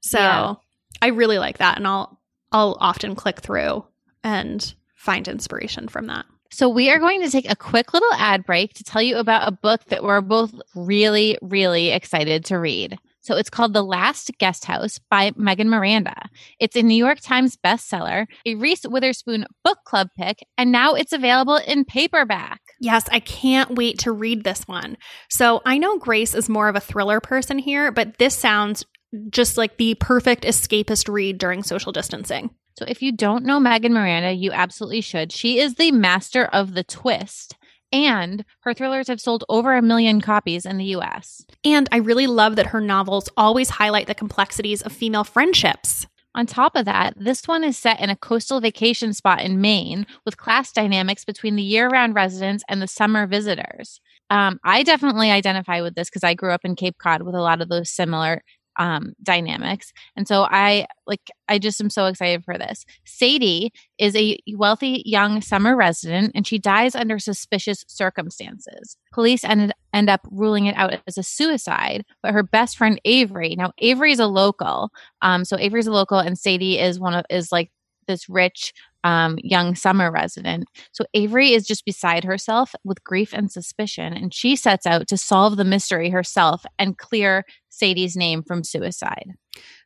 [0.00, 0.54] So Yeah.
[1.02, 1.76] I really like that.
[1.76, 2.20] And I'll
[2.52, 3.84] I'll often click through
[4.24, 6.26] and find inspiration from that.
[6.52, 9.46] So, we are going to take a quick little ad break to tell you about
[9.46, 12.98] a book that we're both really, really excited to read.
[13.20, 16.28] So, it's called The Last Guest House by Megan Miranda.
[16.58, 21.12] It's a New York Times bestseller, a Reese Witherspoon book club pick, and now it's
[21.12, 22.60] available in paperback.
[22.80, 24.96] Yes, I can't wait to read this one.
[25.28, 28.84] So I know Grace is more of a thriller person here, but this sounds
[29.28, 32.50] just like the perfect escapist read during social distancing.
[32.78, 35.32] So, if you don't know Megan Miranda, you absolutely should.
[35.32, 37.56] She is the master of the twist,
[37.92, 41.44] and her thrillers have sold over a million copies in the US.
[41.64, 46.06] And I really love that her novels always highlight the complexities of female friendships.
[46.34, 50.06] On top of that, this one is set in a coastal vacation spot in Maine
[50.24, 54.00] with class dynamics between the year round residents and the summer visitors.
[54.30, 57.42] Um, I definitely identify with this because I grew up in Cape Cod with a
[57.42, 58.42] lot of those similar
[58.78, 59.92] um, dynamics.
[60.16, 62.84] And so I like, I just am so excited for this.
[63.04, 68.96] Sadie is a wealthy young summer resident and she dies under suspicious circumstances.
[69.12, 73.54] Police ended, end up ruling it out as a suicide, but her best friend Avery,
[73.56, 74.90] now Avery is a local.
[75.22, 77.70] Um, so Avery's a local and Sadie is one of, is like
[78.06, 78.72] this rich
[79.04, 80.64] um, young summer resident.
[80.92, 85.16] So Avery is just beside herself with grief and suspicion, and she sets out to
[85.16, 89.34] solve the mystery herself and clear Sadie's name from suicide.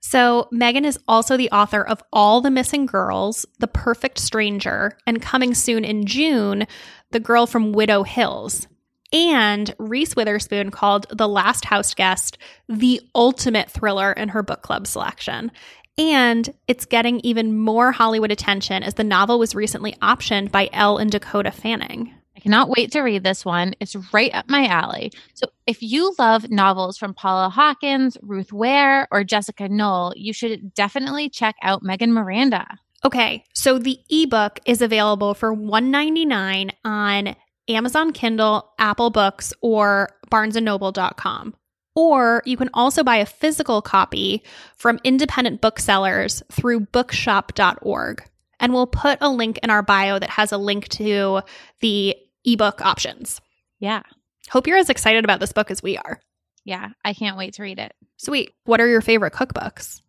[0.01, 5.23] So Megan is also the author of All the Missing Girls, The Perfect Stranger, and
[5.23, 6.67] coming soon in June,
[7.13, 8.67] The Girl from Widow Hills.
[9.13, 12.37] And Reese Witherspoon called The Last House Guest
[12.69, 15.53] the ultimate thriller in her book club selection.
[15.97, 20.99] And it's getting even more Hollywood attention as the novel was recently optioned by Elle
[20.99, 22.13] and Dakota Fanning.
[22.37, 23.75] I cannot wait to read this one.
[23.79, 25.13] It's right up my alley.
[25.35, 30.75] So, if you love novels from Paula Hawkins, Ruth Ware, or Jessica Knoll, you should
[30.75, 32.67] definitely check out Megan Miranda.
[33.05, 37.37] Okay, so the ebook is available for $1.99 on
[37.69, 41.55] Amazon Kindle, Apple Books, or barnesandnoble.com.
[41.95, 44.43] Or you can also buy a physical copy
[44.77, 48.25] from independent booksellers through bookshop.org.
[48.61, 51.43] And we'll put a link in our bio that has a link to
[51.81, 53.41] the ebook options.
[53.79, 54.03] Yeah.
[54.51, 56.21] Hope you're as excited about this book as we are.
[56.65, 57.95] Yeah, I can't wait to read it.
[58.17, 58.53] Sweet.
[58.65, 60.01] What are your favorite cookbooks?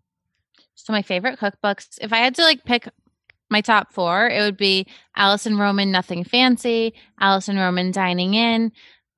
[0.75, 2.87] So my favorite cookbooks, if I had to like pick
[3.49, 8.71] my top four, it would be Alison Roman Nothing Fancy, Alison Roman Dining In,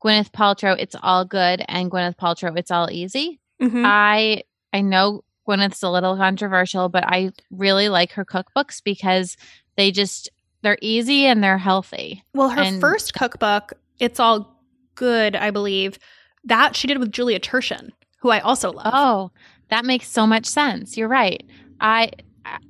[0.03, 3.39] Gwyneth Paltrow It's All Good, and Gwyneth Paltrow It's All Easy.
[3.61, 3.83] Mm-hmm.
[3.85, 9.37] I I know Gwyneth's a little controversial, but I really like her cookbooks because
[9.75, 10.29] they just
[10.61, 12.23] they're easy and they're healthy.
[12.33, 14.55] Well, her And- first cookbook, It's All
[14.95, 15.99] Good, I believe,
[16.43, 18.91] that she did with Julia Turshen, who I also love.
[18.93, 19.31] Oh,
[19.69, 20.97] that makes so much sense.
[20.97, 21.43] You're right.
[21.79, 22.11] I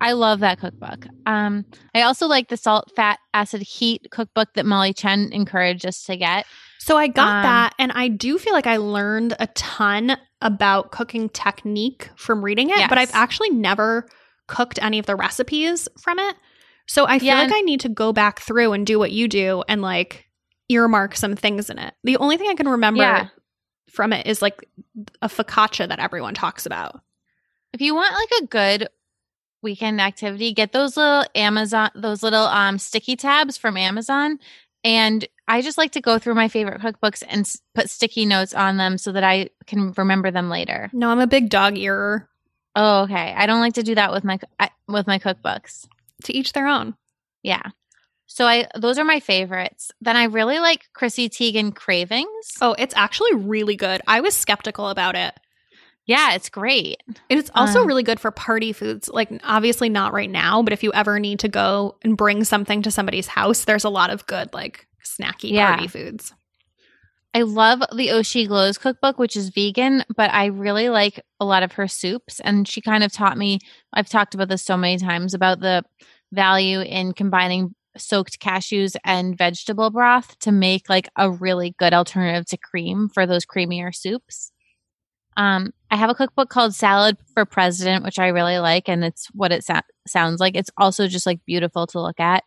[0.02, 1.06] I love that cookbook.
[1.28, 1.64] Um,
[1.94, 6.18] I also like the salt, fat, acid, heat cookbook that Molly Chen encouraged us to
[6.18, 6.46] get.
[6.80, 10.92] So I got Um, that, and I do feel like I learned a ton about
[10.92, 14.08] cooking technique from reading it, but I've actually never
[14.48, 16.36] cooked any of the recipes from it.
[16.88, 19.28] So I feel Yeah, like I need to go back through and do what you
[19.28, 20.26] do and like
[20.70, 21.94] earmark some things in it.
[22.04, 23.28] The only thing I can remember Yeah.
[23.90, 24.62] from it is like
[25.22, 27.02] a focaccia that everyone talks about.
[27.74, 28.88] If you want like a good
[29.62, 34.40] weekend activity, get those little Amazon, those little um sticky tabs from Amazon.
[34.84, 38.54] And I just like to go through my favorite cookbooks and s- put sticky notes
[38.54, 40.90] on them so that I can remember them later.
[40.94, 42.28] No, I'm a big dog earer.
[42.76, 43.34] Oh, okay.
[43.36, 45.88] I don't like to do that with my I, with my cookbooks.
[46.26, 46.96] To each their own.
[47.44, 47.64] Yeah.
[48.26, 49.92] So I those are my favorites.
[50.02, 52.52] Then I really like Chrissy Teigen Cravings.
[52.62, 54.02] Oh, it's actually really good.
[54.06, 55.34] I was skeptical about it.
[56.06, 57.04] Yeah, it's great.
[57.30, 59.10] And it's also Um, really good for party foods.
[59.10, 62.82] Like, obviously not right now, but if you ever need to go and bring something
[62.84, 65.76] to somebody's house, there's a lot of good, like, snacky Yeah.
[65.76, 66.34] party foods.
[67.34, 71.62] I love the Oshi Glows cookbook, which is vegan, but I really like a lot
[71.62, 72.40] of her soups.
[72.40, 73.60] And she kind of taught me,
[73.94, 75.84] I've talked about this so many times about the
[76.32, 82.46] value in combining soaked cashews and vegetable broth to make like a really good alternative
[82.48, 84.52] to cream for those creamier soups.
[85.36, 89.28] Um, I have a cookbook called Salad for President, which I really like, and it's
[89.34, 90.56] what it sa- sounds like.
[90.56, 92.44] It's also just like beautiful to look at.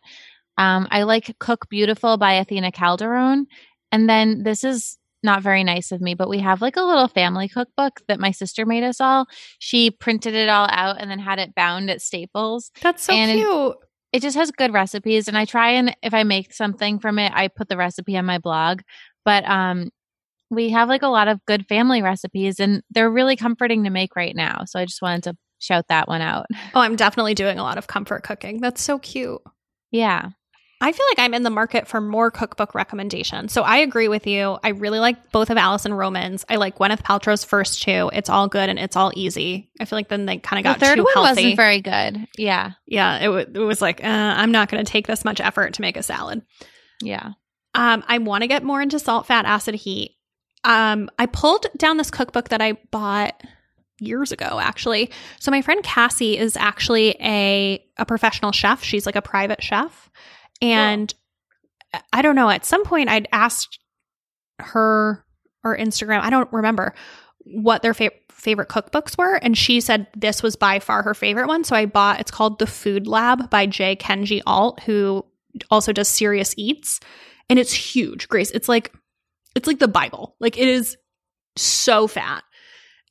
[0.57, 3.45] Um, I like Cook Beautiful by Athena Calderone.
[3.91, 7.07] And then this is not very nice of me, but we have like a little
[7.07, 9.27] family cookbook that my sister made us all.
[9.59, 12.71] She printed it all out and then had it bound at Staples.
[12.81, 13.75] That's so And it- cute.
[14.13, 17.31] It just has good recipes and I try and if I make something from it,
[17.33, 18.81] I put the recipe on my blog.
[19.23, 19.89] But um
[20.49, 24.17] we have like a lot of good family recipes and they're really comforting to make
[24.17, 24.63] right now.
[24.65, 26.47] So I just wanted to shout that one out.
[26.75, 28.59] oh, I'm definitely doing a lot of comfort cooking.
[28.59, 29.39] That's so cute.
[29.91, 30.31] Yeah.
[30.81, 33.53] I feel like I'm in the market for more cookbook recommendations.
[33.53, 34.57] So I agree with you.
[34.63, 36.43] I really like both of Alison Roman's.
[36.49, 38.09] I like Gwyneth Paltrow's first two.
[38.13, 39.69] It's all good and it's all easy.
[39.79, 41.29] I feel like then they kind of got the third one healthy.
[41.43, 42.27] wasn't very good.
[42.37, 42.71] Yeah.
[42.87, 45.75] yeah, it, w- it was like uh, I'm not going to take this much effort
[45.75, 46.41] to make a salad.
[47.01, 47.33] Yeah.
[47.75, 50.17] Um, I want to get more into salt, fat, acid, heat.
[50.63, 53.41] Um, I pulled down this cookbook that I bought
[53.99, 55.11] years ago, actually.
[55.39, 58.83] So my friend Cassie is actually a a professional chef.
[58.83, 60.09] She's like a private chef,
[60.61, 61.13] and
[62.13, 62.49] I don't know.
[62.49, 63.79] At some point, I'd asked
[64.59, 65.25] her
[65.63, 66.21] or Instagram.
[66.21, 66.93] I don't remember
[67.43, 71.47] what their fa- favorite cookbooks were, and she said this was by far her favorite
[71.47, 71.63] one.
[71.63, 72.19] So I bought.
[72.19, 75.25] It's called The Food Lab by Jay Kenji Alt, who
[75.69, 76.99] also does Serious Eats,
[77.49, 78.27] and it's huge.
[78.29, 78.93] Grace, it's like
[79.55, 80.35] it's like the Bible.
[80.39, 80.97] Like it is
[81.57, 82.43] so fat.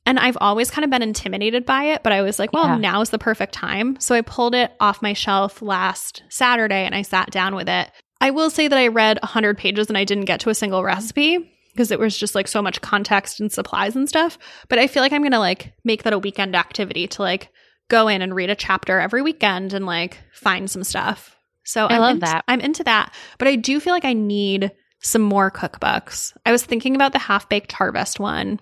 [0.05, 2.77] And I've always kind of been intimidated by it, but I was like, well, Yeah.
[2.77, 3.99] now's the perfect time.
[3.99, 7.91] So I pulled it off my shelf last Saturday and I sat down with it.
[8.19, 10.83] I will say that I read 100 pages and I didn't get to a single
[10.83, 11.37] recipe
[11.73, 14.37] because it was just like so much context and supplies and stuff.
[14.69, 17.49] But I feel like I'm going to like make that a weekend activity to like
[17.89, 21.35] go in and read a chapter every weekend and like find some stuff.
[21.63, 22.43] So I I'm love that.
[22.47, 23.13] I'm into that.
[23.37, 24.71] But I do feel like I need
[25.03, 26.31] some more cookbooks.
[26.45, 28.59] I was thinking about the half baked harvest one.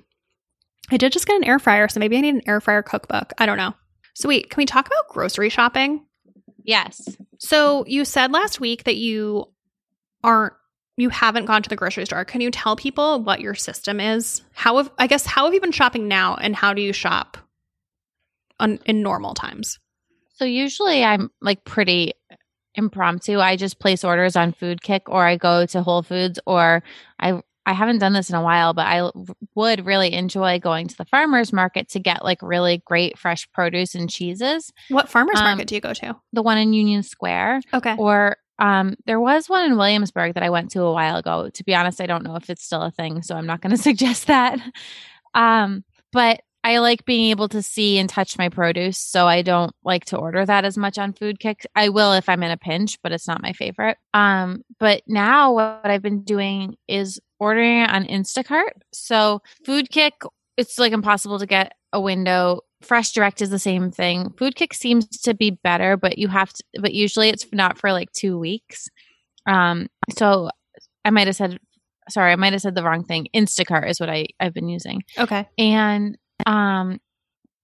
[0.91, 3.33] I did just get an air fryer, so maybe I need an air fryer cookbook.
[3.37, 3.73] I don't know.
[4.15, 6.05] So wait, can we talk about grocery shopping?
[6.63, 7.17] Yes.
[7.39, 9.45] So you said last week that you
[10.23, 10.53] aren't
[10.97, 12.25] you haven't gone to the grocery store.
[12.25, 14.41] Can you tell people what your system is?
[14.51, 17.37] How have I guess how have you been shopping now and how do you shop
[18.59, 19.79] on in normal times?
[20.35, 22.13] So usually I'm like pretty
[22.75, 23.39] impromptu.
[23.39, 26.83] I just place orders on FoodKick or I go to Whole Foods or
[27.19, 29.09] I I haven't done this in a while, but I
[29.55, 33.93] would really enjoy going to the farmers market to get like really great fresh produce
[33.95, 34.71] and cheeses.
[34.89, 36.15] What farmers Um, market do you go to?
[36.33, 37.95] The one in Union Square Okay.
[37.97, 41.49] or um there was one in Williamsburg that I went to a while ago.
[41.53, 43.71] To be honest, I don't know if it's still a thing, so I'm not going
[43.77, 44.59] to suggest that.
[45.33, 49.73] Um but I like being able to see and touch my produce, so I don't
[49.83, 51.65] like to order that as much on FoodKick.
[51.75, 53.97] I will if I'm in a pinch, but it's not my favorite.
[54.13, 58.71] Um, but now what I've been doing is ordering it on Instacart.
[58.91, 60.11] So FoodKick,
[60.57, 62.61] it's like impossible to get a window.
[62.83, 64.29] FreshDirect is the same thing.
[64.31, 66.63] FoodKick seems to be better, but you have to.
[66.81, 68.89] But usually it's not for like two weeks.
[69.47, 70.49] Um, so
[71.05, 71.57] I might have said,
[72.09, 73.27] sorry, I might have said the wrong thing.
[73.33, 75.47] Instacart is what I I've been using Okay.
[75.57, 76.99] and um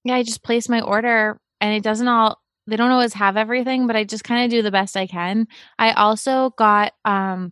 [0.04, 3.88] yeah i just place my order and it doesn't all they don't always have everything
[3.88, 5.48] but i just kind of do the best i can.
[5.78, 7.52] I also got um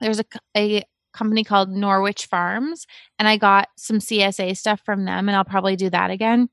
[0.00, 0.24] there's a,
[0.56, 2.86] a company called norwich farms
[3.18, 6.48] and i got some csa stuff from them and i'll probably do that again.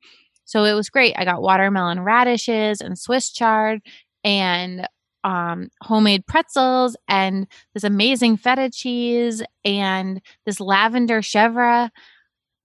[0.45, 1.13] So it was great.
[1.17, 3.81] I got watermelon radishes and swiss chard
[4.23, 4.87] and
[5.23, 11.89] um, homemade pretzels and this amazing feta cheese and this lavender chevre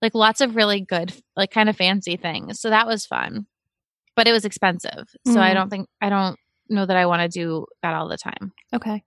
[0.03, 3.47] like lots of really good like kind of fancy things so that was fun
[4.15, 5.53] but it was expensive so i Mm.
[5.55, 6.37] don't think i don't
[6.69, 9.03] know that i want to do that all the time Okay.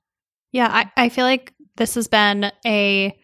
[0.53, 3.17] Yeah, I, I feel like this has been a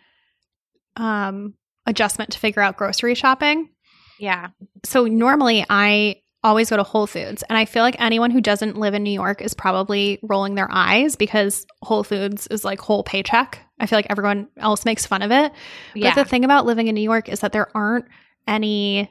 [0.97, 1.55] um
[1.87, 3.71] adjustment to figure out grocery shopping.
[4.19, 4.49] yeah
[4.85, 8.77] So normally I always go to Whole Foods and I feel like anyone who doesn't
[8.77, 13.05] live in New York is probably rolling their eyes because Whole Foods is like whole
[13.05, 13.61] paycheck.
[13.79, 15.53] I feel like everyone else makes fun of it.
[15.95, 18.07] yeah But the thing about living in New York is that there aren't
[18.47, 19.11] any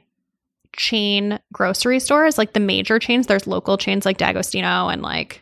[0.76, 3.28] chain grocery stores like the major chains.
[3.28, 5.42] There's local chains like D'Agostino and like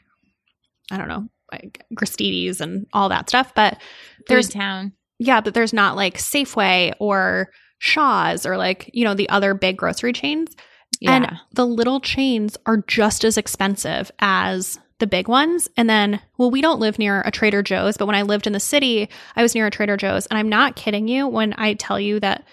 [0.91, 3.53] I don't know, like Gristedes and all that stuff.
[3.53, 3.79] But
[4.27, 9.13] there's there's town yeah, but there's not like Safeway or Shaw's or like, you know,
[9.13, 10.55] the other big grocery chains.
[10.99, 15.69] Yeah And the little chains are just as expensive as the big ones.
[15.77, 18.53] And then, well, we don't live near a Trader Joe's, but when I lived in
[18.53, 20.25] the city, I was near a Trader Joe's.
[20.27, 22.45] And I'm not kidding you when I tell you that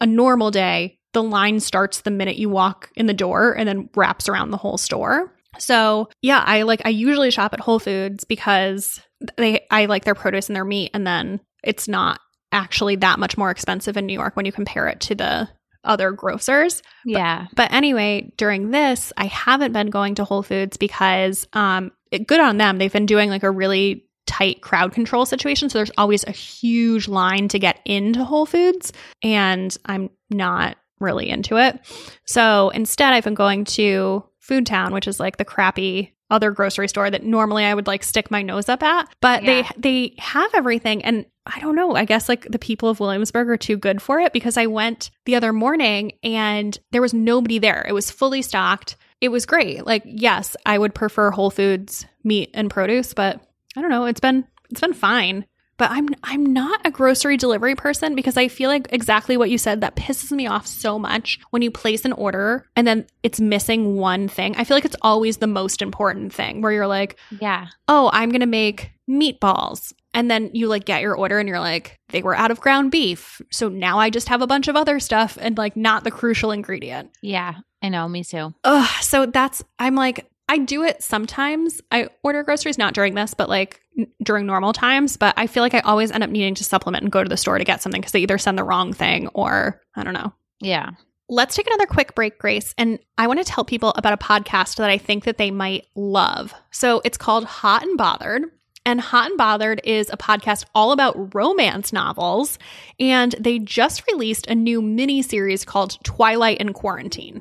[0.00, 3.88] a normal day, the line starts the minute you walk in the door and then
[3.94, 5.32] wraps around the whole store.
[5.58, 9.00] So, yeah, I like I usually shop at Whole Foods because
[9.36, 13.38] they I like their produce and their meat and then it's not actually that much
[13.38, 15.48] more expensive in New York when you compare it to the
[15.84, 16.82] other grocers.
[17.04, 22.26] yeah But anyway, during this, I haven't been going to Whole Foods because um it,
[22.26, 22.78] good on them.
[22.78, 27.08] They've been doing like a really tight crowd control situation, so there's always a huge
[27.08, 28.92] line to get into Whole Foods
[29.22, 31.78] and I'm not really into it.
[32.26, 36.88] So instead, I've been going to Food Town, which is like the crappy other grocery
[36.88, 39.62] store that normally I would like stick my nose up at, but Yeah.
[39.76, 43.50] they they have everything and I don't know, I guess like the people of Williamsburg
[43.50, 47.58] are too good for it because I went the other morning and there was nobody
[47.58, 47.84] there.
[47.86, 48.96] It was fully stocked.
[49.20, 49.84] It was great.
[49.84, 53.40] Like yes, I would prefer Whole Foods meat and produce, but
[53.76, 55.44] I don't know, it's been it's been fine.
[55.76, 59.58] But I'm I'm not a grocery delivery person because I feel like exactly what you
[59.58, 63.40] said that pisses me off so much when you place an order and then it's
[63.40, 64.54] missing one thing.
[64.56, 68.30] I feel like it's always the most important thing where you're like, yeah "Oh, I'm
[68.30, 72.22] going to make meatballs." And then you like get your order and you're like, "They
[72.22, 73.40] were out of ground beef.
[73.52, 76.50] So now I just have a bunch of other stuff and like not the crucial
[76.50, 81.80] ingredient." yeah i know me too Ugh, so that's I'm like I do it sometimes.
[81.90, 85.16] I order groceries not during this, but like n- during normal times.
[85.16, 87.36] But I feel like I always end up needing to supplement and go to the
[87.38, 90.32] store to get something because they either send the wrong thing or I don't know.
[90.60, 90.90] yeah
[91.30, 94.76] Let's take another quick break, Grace, and I want to tell people about a podcast
[94.76, 96.52] that I think that they might love.
[96.70, 98.42] So it's called Hot and Bothered.
[98.86, 102.58] And Hot and Bothered is a podcast all about romance novels.
[103.00, 107.40] And they just released a new mini series called Twilight in Quarantine.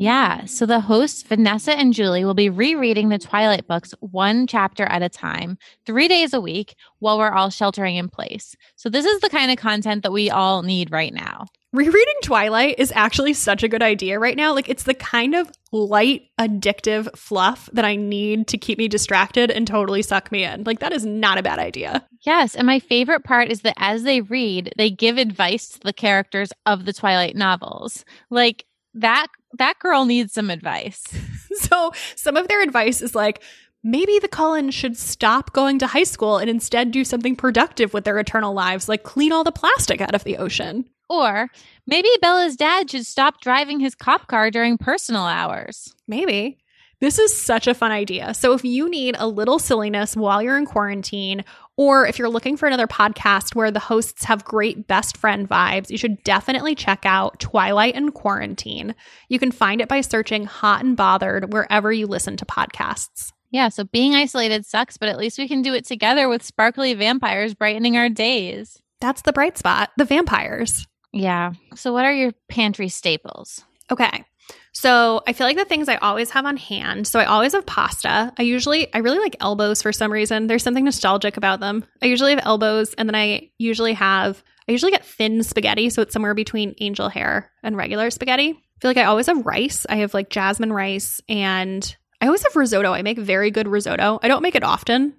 [0.00, 0.44] Yeah.
[0.44, 5.02] So the hosts, Vanessa and Julie, will be rereading the Twilight books one chapter at
[5.02, 8.54] a time, three days a week, while we're all sheltering in place.
[8.76, 11.46] So this is the kind of content that we all need right now.
[11.72, 14.54] Rereading Twilight is actually such a good idea right now.
[14.54, 19.50] Like, it's the kind of light, addictive fluff that I need to keep me distracted
[19.50, 20.64] and totally suck me in.
[20.64, 22.06] Like, that is not a bad idea.
[22.24, 22.54] Yes.
[22.54, 26.52] And my favorite part is that as they read, they give advice to the characters
[26.64, 28.04] of the Twilight novels.
[28.30, 28.64] Like,
[28.94, 29.26] that
[29.58, 31.04] that girl needs some advice.
[31.60, 33.42] so some of their advice is like
[33.82, 38.04] maybe the Cullens should stop going to high school and instead do something productive with
[38.04, 40.84] their eternal lives, like clean all the plastic out of the ocean.
[41.08, 41.48] Or
[41.86, 45.94] maybe Bella's dad should stop driving his cop car during personal hours.
[46.06, 46.58] Maybe.
[47.00, 48.34] This is such a fun idea.
[48.34, 51.44] So, if you need a little silliness while you're in quarantine,
[51.76, 55.90] or if you're looking for another podcast where the hosts have great best friend vibes,
[55.90, 58.96] you should definitely check out Twilight and Quarantine.
[59.28, 63.30] You can find it by searching Hot and Bothered wherever you listen to podcasts.
[63.52, 66.94] Yeah, so being isolated sucks, but at least we can do it together with sparkly
[66.94, 68.82] vampires brightening our days.
[69.00, 70.84] That's the bright spot, the vampires.
[71.12, 71.52] Yeah.
[71.74, 73.64] So, what are your pantry staples?
[73.90, 74.24] Okay.
[74.72, 77.06] So I feel like the things I always have on hand.
[77.06, 78.32] So I always have pasta.
[78.38, 80.46] I usually, I really like elbows for some reason.
[80.46, 81.84] There's something nostalgic about them.
[82.02, 85.90] I usually have elbows, and then I usually have, I usually get thin spaghetti.
[85.90, 88.50] So it's somewhere between angel hair and regular spaghetti.
[88.50, 89.84] I feel like I always have rice.
[89.88, 92.92] I have like jasmine rice, and I always have risotto.
[92.92, 94.18] I make very good risotto.
[94.22, 95.14] I don't make it often,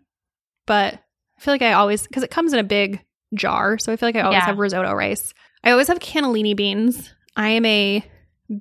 [0.65, 3.03] but I feel like I always, because it comes in a big
[3.35, 3.77] jar.
[3.77, 4.45] So I feel like I always Yeah.
[4.45, 5.33] have risotto rice.
[5.63, 7.13] I always have cannellini beans.
[7.35, 8.03] I am a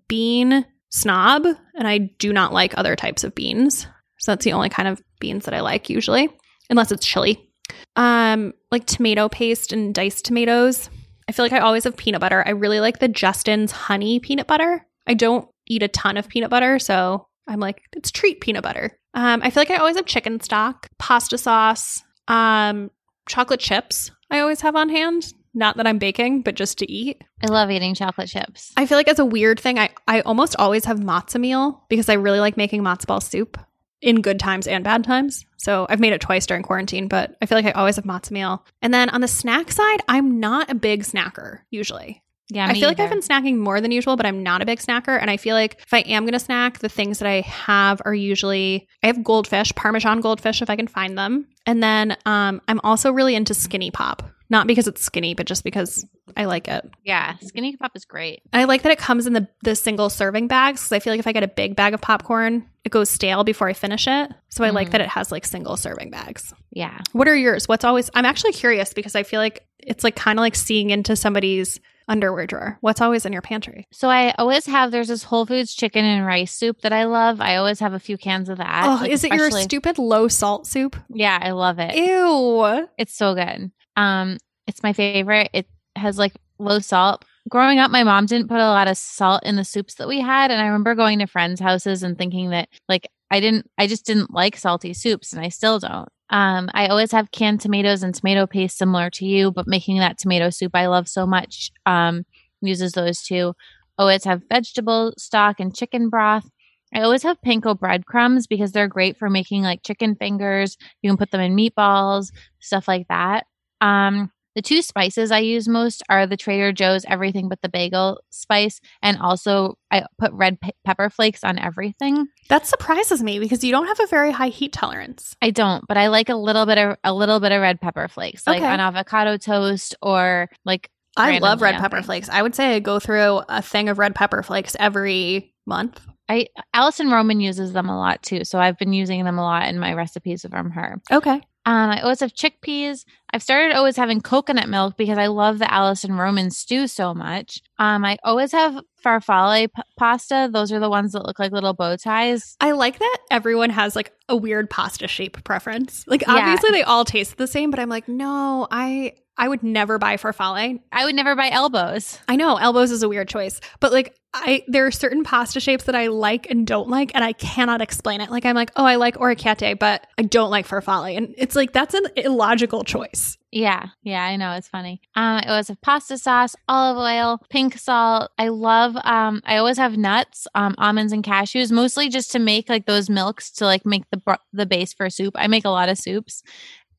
[0.08, 3.86] bean snob and I do not like other types of beans.
[4.18, 6.28] So that's the only kind of beans that I like usually,
[6.70, 7.50] unless it's chili.
[7.96, 10.90] Um, like tomato paste and diced tomatoes.
[11.28, 12.42] I feel like I always have peanut butter.
[12.46, 14.86] I really like the Justin's honey peanut butter.
[15.06, 18.98] I don't eat a ton of peanut butter, so I'm like, it's treat peanut butter.
[19.14, 22.90] Um, I feel like I always have chicken stock, pasta sauce, um,
[23.28, 24.10] chocolate chips.
[24.30, 25.32] I always have on hand.
[25.58, 27.24] Not that I'm baking, but just to eat.
[27.42, 28.72] I love eating chocolate chips.
[28.76, 32.08] I feel like as a weird thing, I, I almost always have matzo meal because
[32.08, 33.58] I really like making matzo ball soup
[34.00, 35.44] in good times and bad times.
[35.56, 38.30] So I've made it twice during quarantine, but I feel like I always have matzo
[38.30, 38.64] meal.
[38.82, 42.22] And then on the snack side, I'm not a big snacker usually.
[42.50, 44.78] Yeah, I feel like I've been snacking more than usual, but I'm not a big
[44.78, 45.20] snacker.
[45.20, 48.00] And I feel like if I am going to snack, the things that I have
[48.04, 51.46] are usually I have goldfish, Parmesan goldfish if I can find them.
[51.66, 54.22] And then um, I'm also really into skinny pop.
[54.50, 56.82] Not because it's skinny, but just because I like it.
[57.04, 58.40] Yeah, skinny pop is great.
[58.50, 61.20] I like that it comes in the the single serving bags because I feel like
[61.20, 64.30] if I get a big bag of popcorn, it goes stale before I finish it.
[64.48, 64.92] So I like Mm.
[64.92, 66.54] that it has like single serving bags.
[66.70, 66.96] Yeah.
[67.12, 67.68] What are yours?
[67.68, 68.08] What's always?
[68.14, 71.78] I'm actually curious because I feel like it's like kind of like seeing into somebody's
[72.08, 72.78] underwear drawer.
[72.80, 73.86] What's always in your pantry?
[73.92, 77.40] So I always have there's this Whole Foods chicken and rice soup that I love.
[77.40, 78.84] I always have a few cans of that.
[78.86, 80.96] oh, like, is it your stupid low salt soup?
[81.08, 81.94] Yeah, I love it.
[81.94, 82.88] Ew.
[82.96, 83.70] It's so good.
[83.96, 85.50] Um, it's my favorite.
[85.52, 87.24] It has like low salt.
[87.48, 90.20] Growing up, my mom didn't put a lot of salt in the soups that we
[90.20, 93.86] had, and I remember going to friends' houses and thinking that like I didn't, I
[93.86, 96.08] just didn't like salty soups, and I still don't.
[96.30, 100.18] Um, I always have canned tomatoes and tomato paste similar to you, but making that
[100.18, 102.24] tomato soup I love so much um,
[102.60, 103.54] uses those two.
[103.96, 106.48] Always have vegetable stock and chicken broth.
[106.94, 110.76] I always have panko breadcrumbs because they're great for making like chicken fingers.
[111.02, 113.46] You can put them in meatballs, stuff like that.
[113.80, 118.20] Um, the two spices I use most are the Trader Joe's everything but the bagel
[118.30, 122.26] spice, and also I put red pe- pepper flakes on everything.
[122.48, 125.36] That surprises me because you don't have a very high heat tolerance.
[125.40, 128.08] I don't, but I like a little bit of a little bit of red pepper
[128.08, 128.66] flakes, like Okay.
[128.66, 132.06] on avocado toast or like I love red pepper things.
[132.06, 132.28] flakes.
[132.28, 136.00] I would say I go through a thing of red pepper flakes every month.
[136.28, 139.68] I Alison Roman uses them a lot too, so I've been using them a lot
[139.68, 141.00] in my recipes from her.
[141.12, 141.40] Okay.
[141.68, 143.04] Um, I always have chickpeas.
[143.30, 147.60] I've started always having coconut milk because I love the Alison Roman stew so much.
[147.78, 150.48] Um, I always have farfalle p- pasta.
[150.50, 152.56] Those are the ones that look like little bow ties.
[152.58, 156.04] I like that everyone has like a weird pasta shape preference.
[156.06, 156.36] Like Yeah.
[156.36, 160.16] obviously they all taste the same, but I'm like, no, I I would never buy
[160.16, 160.80] farfalle.
[160.90, 162.18] I would never buy elbows.
[162.26, 165.84] I know elbows is a weird choice, but like I there are certain pasta shapes
[165.84, 168.30] that I like and don't like, and I cannot explain it.
[168.30, 171.72] Like I'm like, oh, I like orecchiette, but I don't like farfalle, and it's like
[171.72, 173.38] that's an illogical choice.
[173.50, 175.00] Yeah, yeah, I know it's funny.
[175.14, 178.30] Um, it was a pasta sauce, olive oil, pink salt.
[178.36, 178.96] I love.
[179.02, 183.08] Um, I always have nuts, um, almonds and cashews, mostly just to make like those
[183.08, 185.34] milks to like make the the base for soup.
[185.38, 186.42] I make a lot of soups,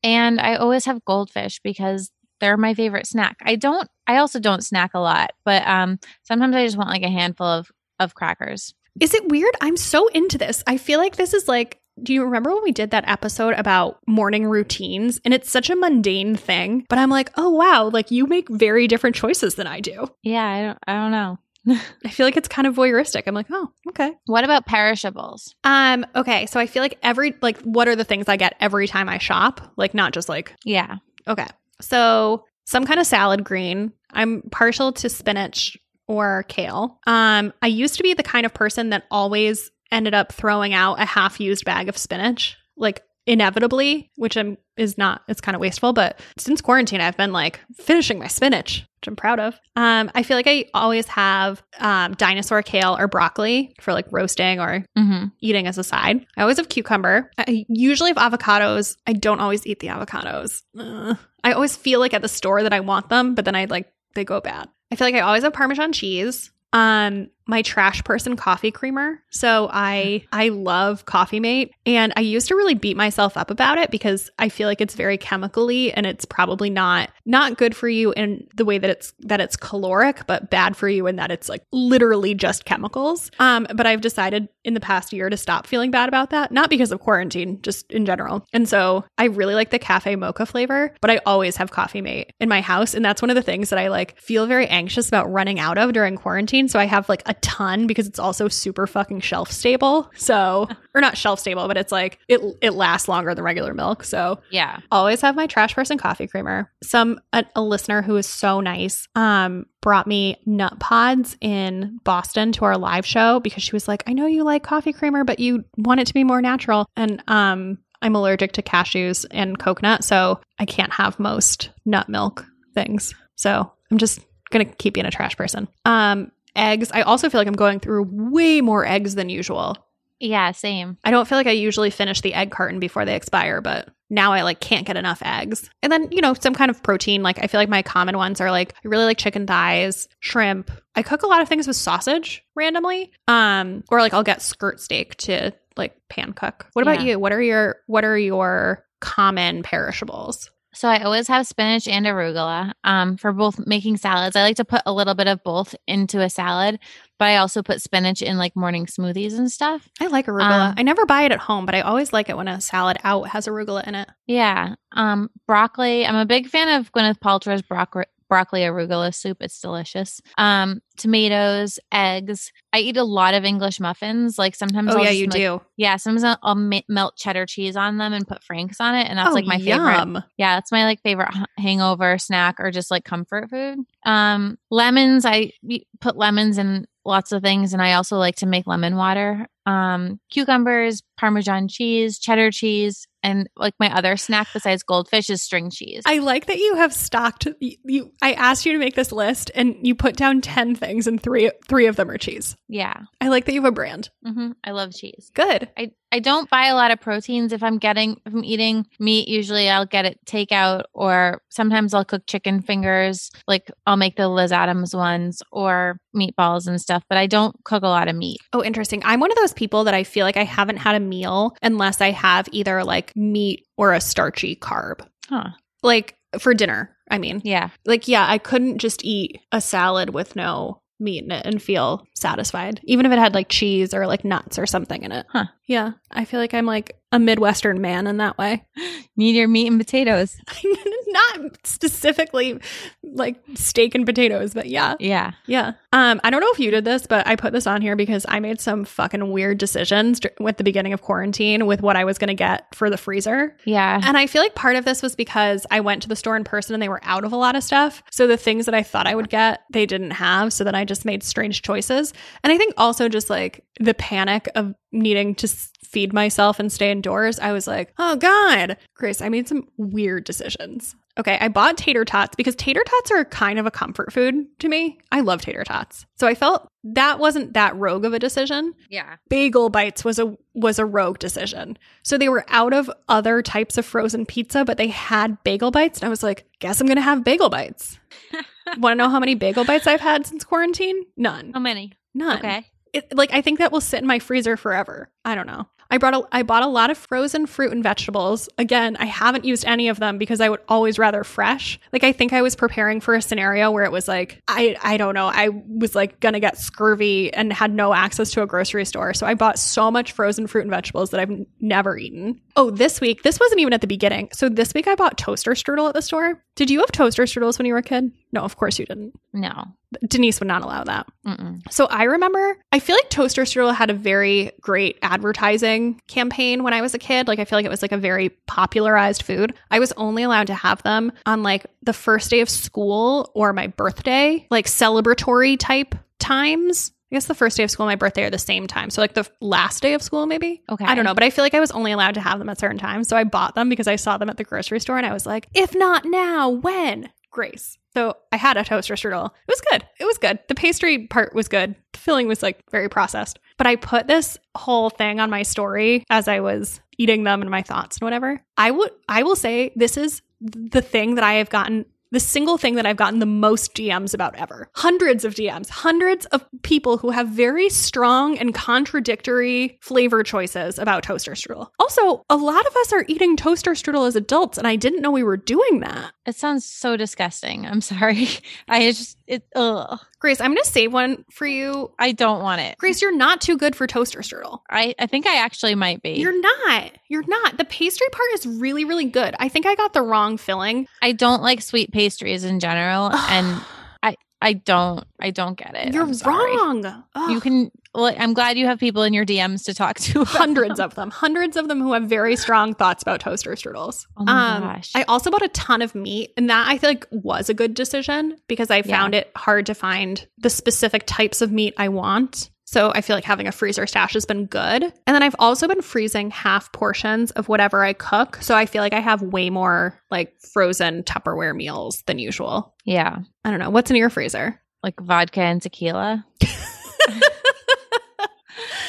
[0.02, 2.10] and I always have goldfish because
[2.40, 3.36] they're my favorite snack.
[3.42, 3.88] I don't.
[4.06, 7.46] I also don't snack a lot, but um, sometimes I just want like a handful
[7.46, 8.74] of of crackers.
[9.00, 9.54] Is it weird?
[9.60, 10.64] I'm so into this.
[10.66, 13.98] I feel like this is like do you remember when we did that episode about
[14.06, 15.20] morning routines?
[15.24, 18.86] And it's such a mundane thing, but I'm like, oh wow, like you make very
[18.88, 20.08] different choices than I do.
[20.22, 20.78] Yeah, I don't.
[20.86, 21.38] I don't know.
[22.04, 23.24] I feel like it's kind of voyeuristic.
[23.26, 24.12] I'm like, oh, okay.
[24.26, 25.54] What about perishables?
[25.62, 26.46] Um, okay.
[26.46, 29.18] So I feel like every like what are the things I get every time I
[29.18, 29.72] shop?
[29.76, 30.96] Like not just like Yeah.
[31.26, 31.46] okay.
[31.80, 33.92] So some kind of salad green.
[34.12, 35.76] I'm partial to spinach
[36.06, 36.98] or kale.
[37.06, 41.00] Um, I used to be the kind of person that always ended up throwing out
[41.00, 42.56] a half used bag of spinach.
[42.76, 47.32] Like inevitably, which I'm is not it's kind of wasteful, but since quarantine I've been
[47.32, 49.58] like finishing my spinach, which I'm proud of.
[49.76, 54.60] Um I feel like I always have um dinosaur kale or broccoli for like roasting
[54.60, 55.26] or Mm-hmm.
[55.40, 56.26] eating as a side.
[56.36, 57.30] I always have cucumber.
[57.38, 58.96] I usually have avocados.
[59.06, 60.62] I don't always eat the avocados.
[60.78, 61.16] Ugh.
[61.42, 63.90] I always feel like at the store that I want them, but then I like
[64.14, 64.68] they go bad.
[64.92, 66.50] I feel like I always have parmesan cheese.
[66.72, 69.20] Um my trash person coffee creamer.
[69.30, 73.76] So I I love Coffee Mate and I used to really beat myself up about
[73.76, 77.88] it because I feel like it's very chemically and it's probably not not good for
[77.88, 81.30] you in the way that it's that it's caloric but bad for you in that
[81.30, 83.30] it's like literally just chemicals.
[83.40, 86.70] Um but I've decided in the past year to stop feeling bad about that, not
[86.70, 88.46] because of quarantine, just in general.
[88.52, 92.32] And so I really like the cafe mocha flavor, but I always have Coffee Mate
[92.38, 95.08] in my house and that's one of the things that I like feel very anxious
[95.08, 96.68] about running out of during quarantine.
[96.68, 100.10] So I have like a ton because it's also super fucking shelf stable.
[100.16, 104.04] So, or not shelf stable, but it's like it it lasts longer than regular milk.
[104.04, 104.80] So, Yeah.
[104.90, 106.70] always have my trash person coffee creamer.
[106.82, 112.52] Some a, a listener who is so nice um brought me nut pods in Boston
[112.52, 115.38] to our live show because she was like, "I know you like coffee creamer, but
[115.40, 120.04] you want it to be more natural." And um I'm allergic to cashews and coconut,
[120.04, 123.14] so I can't have most nut milk things.
[123.36, 124.20] So, I'm just
[124.50, 125.68] going to keep being a trash person.
[125.84, 129.76] Um eggs, I also feel like I'm going through way more eggs than usual.
[130.18, 130.52] Yeah.
[130.52, 130.98] Same.
[131.02, 134.32] I don't feel like I usually finish the egg carton before they expire, but now
[134.32, 135.70] I like can't get enough eggs.
[135.82, 137.22] And then, you know, some kind of protein.
[137.22, 140.70] Like I feel like my common ones are like I really like chicken thighs, shrimp.
[140.94, 143.10] I cook a lot of things with sausage randomly.
[143.28, 146.66] Um or like I'll get skirt steak to like pan cook.
[146.74, 147.12] What about Yeah.
[147.12, 147.18] you?
[147.18, 150.50] What are your what are your common perishables?
[150.72, 154.36] So I always have spinach and arugula um, for both making salads.
[154.36, 156.78] I like to put a little bit of both into a salad,
[157.18, 159.88] but I also put spinach in like morning smoothies and stuff.
[160.00, 160.70] I like arugula.
[160.70, 162.98] Um, I never buy it at home, but I always like it when a salad
[163.02, 164.08] out has arugula in it.
[164.26, 164.76] Yeah.
[164.92, 166.06] Um, broccoli.
[166.06, 169.38] I'm a big fan of Gwyneth Paltrow's broccoli broccoli arugula soup.
[169.42, 170.22] It's delicious.
[170.38, 172.50] Um, tomatoes, eggs.
[172.72, 174.38] I eat a lot of English muffins.
[174.38, 175.60] Like sometimes Oh I'll yeah, you like- do.
[175.76, 179.08] Yeah, sometimes I'll, I'll ma- melt cheddar cheese on them and put Frank's on it,
[179.08, 180.22] and that's Oh, like my favorite.
[180.38, 181.28] Yeah, that's my like favorite
[181.58, 183.80] hangover snack or just like comfort food.
[184.06, 185.24] Um, lemons.
[185.26, 185.52] I
[186.00, 189.46] put lemons in lots of things, and I also like to make lemon water.
[189.66, 195.70] Um, cucumbers, Parmesan cheese, cheddar cheese, and like my other snack besides goldfish is string
[195.70, 196.02] cheese.
[196.06, 199.50] I like that you have stocked you, you I asked you to make this list
[199.54, 202.56] and you put down 10 things and 3 3 of them are cheese.
[202.68, 204.08] yeah, I like that you have a brand.
[204.24, 205.30] hmm I love cheese.
[205.34, 205.68] Good.
[205.76, 209.28] I, I don't buy a lot of proteins if I'm getting if I'm eating meat.
[209.28, 213.30] Usually I'll get it takeout or sometimes I'll cook chicken fingers.
[213.46, 217.04] Like I'll make the Liz Adams ones or meatballs and stuff.
[217.10, 218.40] But I don't cook a lot of meat.
[218.54, 219.02] Oh, interesting.
[219.04, 222.00] I'm one of those people that I feel like I haven't had a meal unless
[222.00, 225.06] I have either like meat or a starchy carb.
[225.28, 225.50] Huh?
[225.82, 227.40] Like for dinner, I mean.
[227.44, 227.70] Yeah.
[227.86, 232.06] Like yeah, I couldn't just eat a salad with no meat in it and feel
[232.14, 235.26] satisfied, even if it had like cheese or like nuts or something in it.
[235.30, 235.46] Huh.
[235.66, 238.64] Yeah, I feel like I'm like a Midwestern man in that way.
[239.16, 240.36] Need your meat and potatoes.
[241.08, 242.60] Not specifically
[243.02, 244.94] like steak and potatoes, but yeah.
[245.00, 245.32] Yeah.
[245.46, 245.72] Yeah.
[245.92, 248.24] Um, I don't know if you did this, but I put this on here because
[248.28, 252.16] I made some fucking weird decisions with the beginning of quarantine with what I was
[252.16, 253.56] going to get for the freezer.
[253.64, 254.00] Yeah.
[254.04, 256.44] And I feel like part of this was because I went to the store in
[256.44, 258.04] person and they were out of a lot of stuff.
[258.12, 260.52] So the things that I thought I would get, they didn't have.
[260.52, 262.12] So then I just made strange choices.
[262.44, 266.72] And I think also just like the panic of needing to s- feed myself and
[266.72, 270.94] stay indoors, I was like, oh God, Grace, I made some weird decisions.
[271.18, 274.68] Okay, I bought tater tots because tater tots are kind of a comfort food to
[274.68, 274.98] me.
[275.10, 276.06] I love tater tots.
[276.18, 278.74] So I felt that wasn't that rogue of a decision.
[278.88, 279.16] Yeah.
[279.28, 281.76] Bagel bites was a was a rogue decision.
[282.02, 285.98] So they were out of other types of frozen pizza, but they had bagel bites
[285.98, 287.98] and I was like, guess I'm going to have bagel bites.
[288.78, 291.04] Want to know how many bagel bites I've had since quarantine?
[291.16, 291.52] None.
[291.52, 291.92] How many?
[292.14, 292.38] None.
[292.38, 292.66] Okay.
[292.92, 295.10] It, like I think that will sit in my freezer forever.
[295.24, 295.66] I don't know.
[295.90, 298.48] I brought a, I bought a lot of frozen fruit and vegetables.
[298.58, 301.78] Again, I haven't used any of them because I would always rather fresh.
[301.92, 304.96] Like I think I was preparing for a scenario where it was like I I
[304.96, 308.46] don't know, I was like going to get scurvy and had no access to a
[308.46, 309.14] grocery store.
[309.14, 312.40] So I bought so much frozen fruit and vegetables that I've never eaten.
[312.56, 314.28] Oh, this week, this wasn't even at the beginning.
[314.32, 316.42] So this week I bought toaster strudel at the store.
[316.56, 318.10] Did you have toaster strudels when you were a kid?
[318.32, 319.18] No, of course you didn't.
[319.32, 319.64] No.
[320.06, 321.06] Denise would not allow that.
[321.26, 321.60] Mm-mm.
[321.70, 326.72] So I remember, I feel like Toaster Strudel had a very great advertising campaign when
[326.72, 327.26] I was a kid.
[327.26, 329.54] Like, I feel like it was like a very popularized food.
[329.70, 333.52] I was only allowed to have them on like the first day of school or
[333.52, 336.92] my birthday, like celebratory type times.
[337.10, 338.88] I guess the first day of school and my birthday are the same time.
[338.90, 340.62] So, like the last day of school, maybe?
[340.68, 340.84] Okay.
[340.84, 342.58] I don't know, but I feel like I was only allowed to have them at
[342.58, 343.08] certain times.
[343.08, 345.26] So I bought them because I saw them at the grocery store and I was
[345.26, 347.10] like, if not now, when?
[347.30, 347.78] Grace.
[347.94, 349.26] So I had a toaster strudel.
[349.26, 349.84] It was good.
[349.98, 350.38] It was good.
[350.48, 351.74] The pastry part was good.
[351.92, 353.38] The filling was like very processed.
[353.56, 357.50] But I put this whole thing on my story as I was eating them and
[357.50, 358.40] my thoughts and whatever.
[358.56, 362.58] I would I will say this is the thing that I have gotten the single
[362.58, 364.68] thing that I've gotten the most DMs about ever.
[364.74, 371.02] Hundreds of DMs, hundreds of people who have very strong and contradictory flavor choices about
[371.02, 371.68] toaster strudel.
[371.78, 375.10] Also, a lot of us are eating toaster strudel as adults, and I didn't know
[375.10, 376.12] we were doing that.
[376.26, 377.66] It sounds so disgusting.
[377.66, 378.28] I'm sorry.
[378.68, 380.00] I just it ugh.
[380.18, 381.92] Grace, I'm going to save one for you.
[381.98, 382.76] I don't want it.
[382.76, 384.58] Grace, you're not too good for toaster strudel.
[384.68, 386.14] I, I think I actually might be.
[386.14, 386.92] You're not.
[387.08, 387.56] You're not.
[387.56, 389.34] The pastry part is really, really good.
[389.38, 390.88] I think I got the wrong filling.
[391.00, 393.60] I don't like sweet pastries in general, and
[394.02, 395.92] I I don't I don't get it.
[395.94, 396.84] You're wrong.
[396.86, 397.30] Ugh.
[397.30, 397.70] You can.
[397.92, 400.24] Well, I'm glad you have people in your DMs to talk to.
[400.24, 400.84] hundreds them.
[400.84, 404.06] of them, hundreds of them who have very strong thoughts about toaster strudels.
[404.16, 404.92] Oh my um, gosh.
[404.94, 407.74] I also bought a ton of meat, and that I feel like was a good
[407.74, 408.96] decision because I Yeah.
[408.96, 412.50] found it hard to find the specific types of meat I want.
[412.72, 414.84] So I feel like having a freezer stash has been good.
[414.84, 418.38] And then I've also been freezing half portions of whatever I cook.
[418.40, 422.72] So I feel like I have way more like frozen Tupperware meals than usual.
[422.84, 423.70] Yeah, I don't know.
[423.70, 424.60] What's in your freezer?
[424.82, 426.24] like vodka and tequila.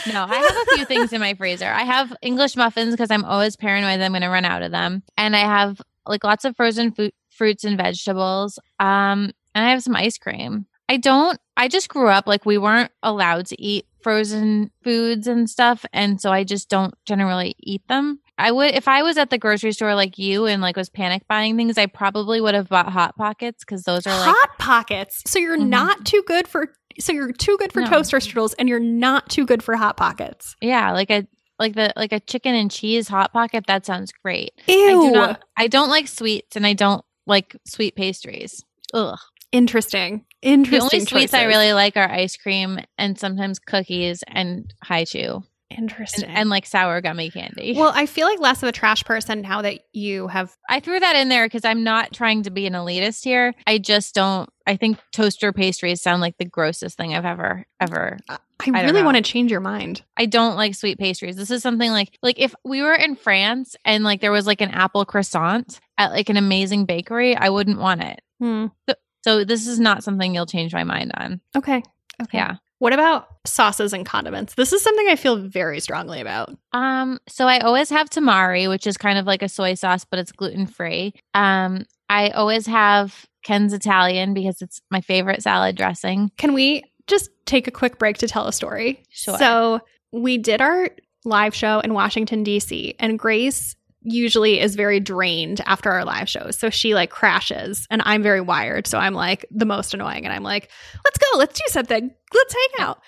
[0.08, 1.68] No, I have a few things in my freezer.
[1.68, 4.72] I have English muffins because I'm always paranoid that I'm going to run out of
[4.72, 6.92] them, and I have like lots of frozen
[7.30, 8.58] fruits and vegetables.
[8.80, 10.66] Um, and I have some ice cream.
[10.92, 11.40] I don't.
[11.56, 16.20] I just grew up like we weren't allowed to eat frozen foods and stuff, and
[16.20, 18.20] so I just don't generally eat them.
[18.38, 21.24] I would if I was at the grocery store like you and like was panic
[21.30, 21.78] buying things.
[21.78, 25.22] I probably would have bought hot pockets because those are like Hot pockets.
[25.28, 25.70] So you're Mhm.
[25.70, 27.88] not too good for so you're too good for No.
[27.90, 30.56] toaster strudels and you're not too good for hot pockets.
[30.62, 31.26] yeah, like a
[31.58, 33.66] like the like a chicken and cheese hot pocket.
[33.68, 34.52] That sounds great.
[34.68, 34.76] Ew.
[34.76, 35.44] I do not.
[35.56, 38.62] I don't like sweets, and I don't like sweet pastries.
[38.94, 39.18] Ugh.
[39.54, 40.26] Interesting.
[40.42, 40.82] The Interesting.
[40.82, 45.44] only sweets I really like are ice cream and sometimes cookies and Hi-Chew
[45.78, 46.30] interesting.
[46.30, 47.74] and like sour gummy candy.
[47.78, 50.56] well, I feel like less of a trash person now that you have.
[50.70, 53.54] I threw that in there because I'm not trying to be an elitist here.
[53.68, 54.50] I just don't.
[54.68, 58.18] I think toaster pastries sound like the grossest thing I've ever ever.
[58.30, 59.06] I, don't really know.
[59.06, 60.04] want to change your mind.
[60.18, 61.36] I don't like sweet pastries.
[61.36, 64.62] This is something like like if we were in France and like there was like
[64.62, 68.22] an apple croissant at like an amazing bakery, I wouldn't want it.
[68.40, 68.68] Hmm.
[68.88, 71.42] So this is not something you'll change my mind on.
[71.56, 71.84] Okay.
[72.22, 72.38] Okay.
[72.38, 72.56] Yeah.
[72.80, 74.56] What about sauces and condiments?
[74.56, 76.56] This is something I feel very strongly about.
[76.74, 80.18] Um, so I always have tamari, which is kind of like a soy sauce, but
[80.18, 81.14] it's gluten free.
[81.36, 86.32] Um, I always have Ken's Italian because it's my favorite salad dressing.
[86.38, 89.04] Can we just take a quick break to tell a story?
[89.10, 89.38] Sure.
[89.38, 90.90] So we did our
[91.24, 96.58] live show in Washington, D.C., and Grace usually is very drained after our live shows.
[96.58, 98.88] So she like crashes, and I'm very wired.
[98.88, 100.70] So I'm like the most annoying, and I'm like,
[101.06, 103.02] let's go, let's do something, let's hang out.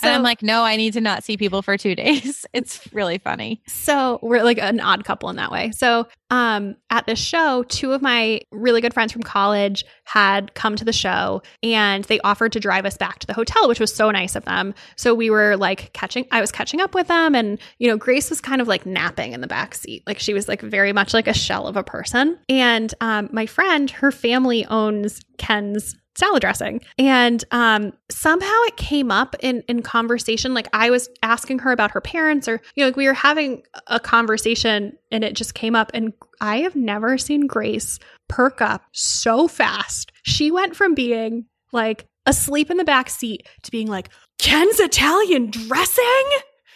[0.00, 2.46] So and I'm like, no, I need to not see people for two days.
[2.52, 3.62] It's really funny.
[3.66, 5.70] So we're like an odd couple in that way.
[5.72, 10.76] So um at this show, two of my really good friends from college had come
[10.76, 13.94] to the show and they offered to drive us back to the hotel, which was
[13.94, 14.74] so nice of them.
[14.96, 18.30] So we were like catching I was catching up with them and you know, Grace
[18.30, 20.02] was kind of like napping in the back seat.
[20.06, 22.38] Like she was like very much like a shell of a person.
[22.48, 26.80] And um my friend, her family owns Ken's salad dressing.
[26.98, 30.54] And um, somehow it came up in in conversation.
[30.54, 33.62] Like I was asking her about her parents, or you know, like we were having
[33.86, 35.90] a conversation, and it just came up.
[35.94, 37.98] And I have never seen Grace
[38.28, 40.12] perk up so fast.
[40.22, 45.50] She went from being like asleep in the back seat to being like Ken's Italian
[45.50, 46.28] dressing.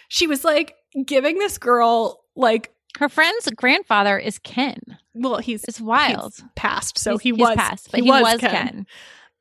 [0.08, 0.74] She was like
[1.06, 4.78] giving this girl like Her friend's grandfather is Ken.
[5.14, 6.34] well, he's It's wild.
[6.36, 8.50] he's passed, so He's- he was passed, but he, was, Ken.
[8.50, 8.86] Ken.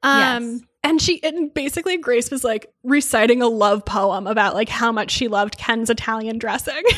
[0.03, 0.61] Um, Yes.
[0.83, 5.11] and she and basically Grace was like reciting a love poem about like how much
[5.11, 6.83] she loved Ken's Italian dressing.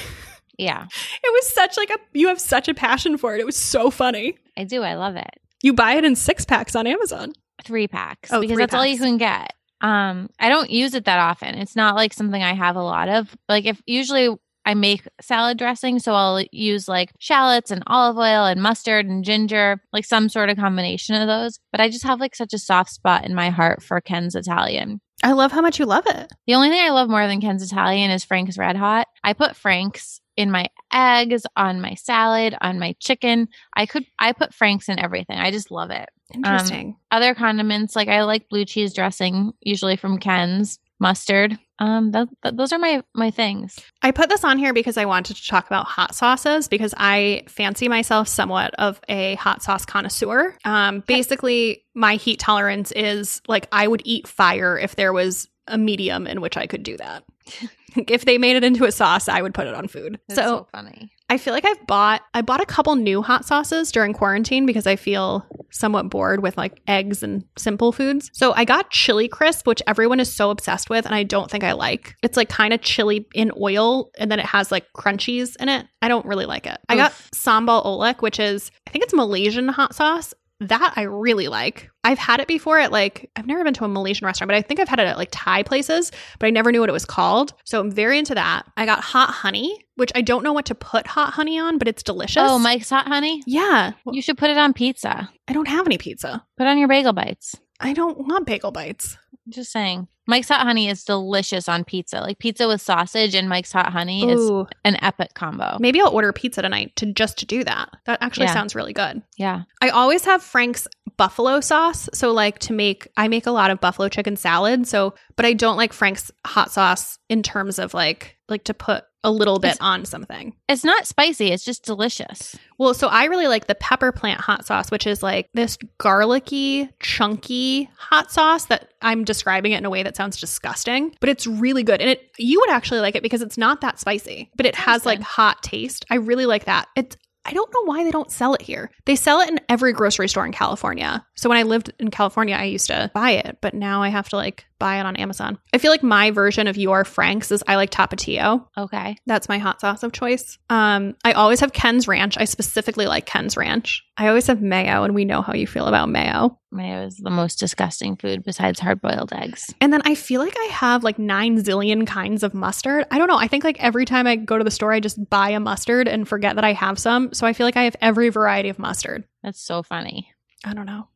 [0.59, 3.39] Yeah, it was such like a you have such a passion for it.
[3.41, 4.37] It was so funny.
[4.55, 4.83] I do.
[4.83, 5.31] I love it.
[5.63, 7.33] You buy it in six packs on Amazon.
[7.63, 9.51] Three packs Oh, because that's all you can get.
[9.81, 11.55] Um, I don't use it that often.
[11.55, 13.35] It's not like something I have a lot of.
[13.49, 14.29] Like if usually
[14.65, 19.23] I make salad dressing, so I'll use like shallots and olive oil and mustard and
[19.23, 21.59] ginger, like some sort of combination of those.
[21.71, 25.01] But I just have like such a soft spot in my heart for Ken's Italian.
[25.23, 26.31] I love how much you love it.
[26.47, 29.07] The only thing I love more than Ken's Italian is Frank's Red Hot.
[29.23, 33.47] I put Frank's in my eggs, on my salad, on my chicken.
[33.75, 35.37] I could I put Frank's in everything.
[35.37, 36.09] I just love it.
[36.33, 36.97] Um, Interesting.
[37.11, 41.57] Other condiments like I like blue cheese dressing, usually from Ken's, mustard.
[41.79, 43.79] Um, th- th- those are my my things.
[44.01, 47.43] I put this on here because I wanted to talk about hot sauces because I
[47.47, 50.55] fancy myself somewhat of a hot sauce connoisseur.
[50.65, 55.77] Um, basically, my heat tolerance is like I would eat fire if there was a
[55.77, 57.23] medium in which I could do that.
[58.07, 60.19] if they made it into a sauce, I would put it on food.
[60.27, 61.11] That's so so funny.
[61.33, 64.85] I feel like I've bought I bought a couple new hot sauces during quarantine because
[64.85, 68.29] I feel somewhat bored with like eggs and simple foods.
[68.33, 71.63] So I got chili crisp, which everyone is so obsessed with and I don't think
[71.63, 72.15] I like.
[72.21, 75.87] It's like kind of chili in oil and then it has like crunchies in it.
[76.03, 76.77] I don't really like it.
[76.87, 80.35] I got sambal oelek, which is I think it's Malaysian hot sauce.
[80.69, 81.89] That I really like.
[82.03, 84.61] I've had it before at like I've never been to a Malaysian restaurant, but I
[84.61, 87.05] think I've had it at like Thai places, but I never knew what it was
[87.05, 87.53] called.
[87.63, 88.63] So I'm very into that.
[88.77, 91.87] I got hot honey, which I don't know what to put hot honey on, but
[91.87, 92.43] it's delicious.
[92.45, 93.41] Oh, Mike's hot honey.
[93.45, 93.93] Yeah.
[94.11, 95.29] You should put it on pizza.
[95.47, 96.45] I don't have any pizza.
[96.57, 97.55] Put on your bagel bites.
[97.79, 99.17] I don't want bagel bites.
[99.49, 100.07] Just saying.
[100.25, 102.21] Mike's hot honey is delicious on pizza.
[102.21, 104.49] Like pizza with sausage and Mike's hot honey is
[104.85, 105.77] an epic combo.
[105.79, 107.89] Maybe I'll order pizza tonight to just to do that.
[108.05, 108.53] That actually Yeah.
[108.53, 109.21] sounds really good.
[109.37, 109.63] Yeah.
[109.81, 112.09] I always have Frank's buffalo sauce.
[112.13, 114.87] So like to make I make a lot of buffalo chicken salad.
[114.87, 119.03] So but I don't like Frank's hot sauce in terms of like like to put
[119.23, 120.53] a little bit It's- on something.
[120.69, 122.55] It's not spicy, it's just delicious.
[122.77, 126.89] Well, so I really like the pepper plant hot sauce, which is like this garlicky,
[126.99, 131.47] chunky hot sauce that I'm describing it in a way that sounds disgusting, but it's
[131.47, 132.01] really good.
[132.01, 135.05] And it you would actually like it because it's not that spicy, but it has
[135.05, 136.05] like hot taste.
[136.11, 136.87] I really like that.
[136.95, 138.89] It's I don't know why they don't sell it here.
[139.05, 141.25] They sell it in every grocery store in California.
[141.35, 144.29] So when I lived in California, I used to buy it, but now I have
[144.29, 145.57] to like buy it on Amazon.
[145.73, 148.67] I feel like my version of your Frank's is I like Tapatio.
[148.77, 149.17] Okay.
[149.25, 150.57] That's my hot sauce of choice.
[150.69, 152.37] Um, I always have Ken's Ranch.
[152.37, 154.03] I specifically like Ken's Ranch.
[154.15, 156.59] I always have mayo, and we know how you feel about mayo.
[156.71, 159.73] Mayo is the most disgusting food besides hard boiled eggs.
[159.81, 163.05] And then I feel like I have like nine zillion kinds of mustard.
[163.09, 163.37] I don't know.
[163.37, 166.07] I think like every time I go to the store, I just buy a mustard
[166.07, 167.33] and forget that I have some.
[167.33, 169.23] So I feel like I have every variety of mustard.
[169.41, 170.31] That's so funny.
[170.63, 171.07] I don't know.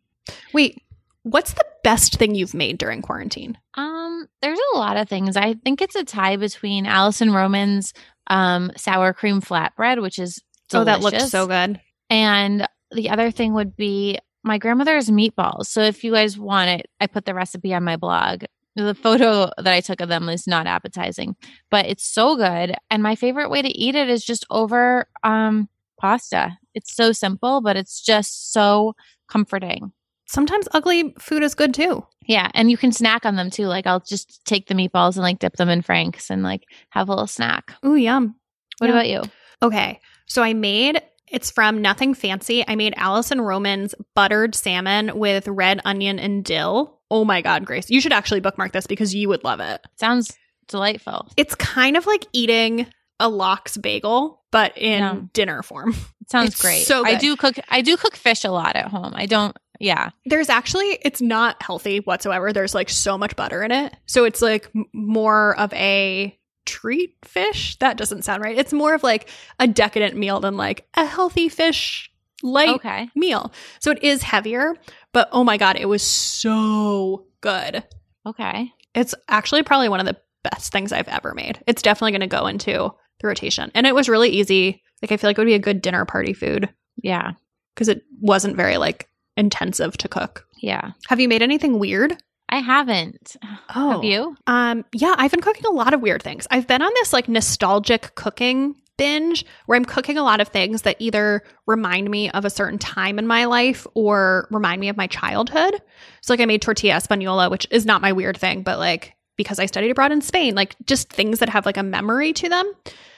[0.54, 0.82] Wait,
[1.30, 3.58] what's the best thing you've made during quarantine?
[3.76, 5.38] Um, there's a lot of things.
[5.38, 7.94] I think it's a tie between Alison Roman's
[8.30, 10.42] um sour cream flatbread, which is
[10.74, 11.80] Oh, that looked delicious, so good.
[12.10, 15.68] And the other thing would be my grandmother's meatballs.
[15.68, 18.44] So if you guys want it, I put the recipe on my blog.
[18.76, 21.36] The photo that I took of them is not appetizing,
[21.72, 22.76] but it's so good.
[22.92, 25.70] And my favorite way to eat it is just over um
[26.00, 26.58] pasta.
[26.74, 28.94] It's so simple, but it's just so
[29.28, 29.94] comforting.
[30.28, 32.06] Sometimes ugly food is good too.
[32.28, 33.68] Yeah, and you can snack on them too.
[33.68, 37.08] Like I'll just take the meatballs and like dip them in Frank's and like have
[37.08, 37.74] a little snack.
[37.86, 38.36] Ooh, yum.
[38.80, 38.94] What Yeah.
[38.94, 39.24] about you?
[39.64, 40.00] Okay.
[40.26, 42.64] So I made it's from Nothing Fancy.
[42.68, 47.00] I made Alison Roman's buttered salmon with red onion and dill.
[47.12, 47.90] Oh my god, Grace.
[47.90, 49.82] You should actually bookmark this because you would love it.
[49.98, 51.28] Sounds delightful.
[51.38, 52.88] It's kind of like eating
[53.20, 55.30] a lox bagel but in Yum.
[55.34, 55.90] dinner form.
[56.22, 56.86] It sounds It's great.
[56.86, 59.14] so I do cook I do cook fish a lot at home.
[59.16, 60.10] I don't yeah.
[60.26, 62.52] There's actually it's not healthy whatsoever.
[62.54, 63.96] There's like so much butter in it.
[64.06, 67.78] So it's like m- more of a treat fish.
[67.80, 68.58] That doesn't sound right.
[68.58, 72.12] It's more of like a decadent meal than like a healthy fish
[72.44, 73.10] light Okay.
[73.16, 73.52] meal.
[73.80, 74.76] So it is heavier,
[75.14, 77.84] but oh my God, it was so good.
[78.26, 78.72] Okay.
[78.94, 81.64] It's actually probably one of the best things I've ever made.
[81.68, 83.72] It's definitely going to go into the rotation.
[83.74, 84.82] And it was really easy.
[85.02, 86.70] Like, I feel like it would be a good dinner party food
[87.02, 87.34] Yeah.
[87.74, 89.08] because it wasn't very like
[89.38, 90.46] intensive to cook.
[90.60, 90.92] Yeah.
[91.08, 92.18] Have you made anything weird?
[92.50, 93.36] I haven't.
[93.76, 93.92] Oh.
[93.92, 94.36] Have you?
[94.48, 96.48] Um, yeah, I've been cooking a lot of weird things.
[96.50, 100.82] I've been on this like nostalgic cooking binge where I'm cooking a lot of things
[100.82, 104.98] that either remind me of a certain time in my life or remind me of
[104.98, 105.80] my childhood.
[106.22, 109.60] So like I made tortilla española, which is not my weird thing, but like because
[109.60, 112.74] I studied abroad in Spain, like just things that have like a memory to them.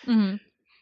[0.06, 0.36] Mm-hmm.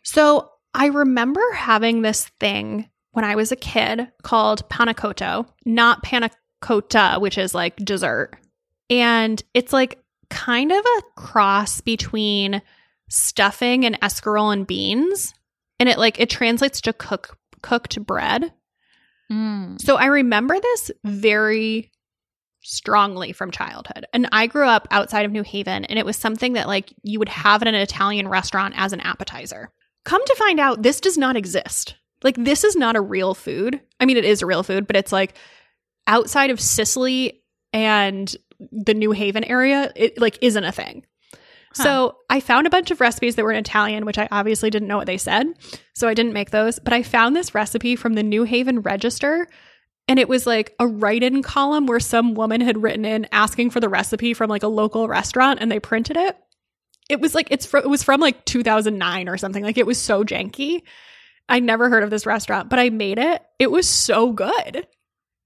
[0.04, 6.30] So I remember having this thing when I was a kid called panacotto, not panna
[6.62, 8.38] cotta, which is like dessert.
[8.92, 9.98] And it's like
[10.30, 12.62] kind of a cross between
[13.10, 15.34] stuffing and escarole and beans.
[15.80, 18.54] And it like it translates to cook cooked bread.
[19.32, 19.82] Mm.
[19.82, 21.92] So I remember this very
[22.62, 24.06] strongly from childhood.
[24.14, 27.18] And I grew up outside of New Haven and it was something that like you
[27.18, 29.72] would have in an Italian restaurant as an appetizer.
[30.06, 31.96] Come to find out this does not exist.
[32.24, 33.80] Like this is not a real food.
[34.00, 35.36] I mean it is a real food, but it's like
[36.08, 37.44] outside of Sicily
[37.74, 38.34] and
[38.72, 41.06] the New Haven area, it like isn't a thing.
[41.76, 41.84] Huh.
[41.84, 44.88] So I found a bunch of recipes that were in Italian, which I obviously didn't
[44.88, 45.48] know what they said.
[45.94, 46.80] So I didn't make those.
[46.80, 49.48] But I found this recipe from the New Haven Register.
[50.08, 53.72] And it was like a write in column where some woman had written in asking
[53.72, 56.38] for the recipe from like a local restaurant and they printed it.
[57.10, 59.64] It was like, it's fr- it was from like 2009 or something.
[59.64, 60.84] Like it was so janky.
[61.50, 63.42] I never heard of this restaurant, but I made it.
[63.60, 64.88] It was so good.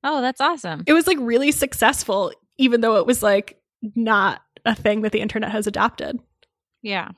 [0.03, 0.83] Oh, that's awesome.
[0.87, 3.59] It was like really successful, even though it was like
[3.95, 6.17] not a thing that the internet has adopted.
[6.81, 7.09] Yeah.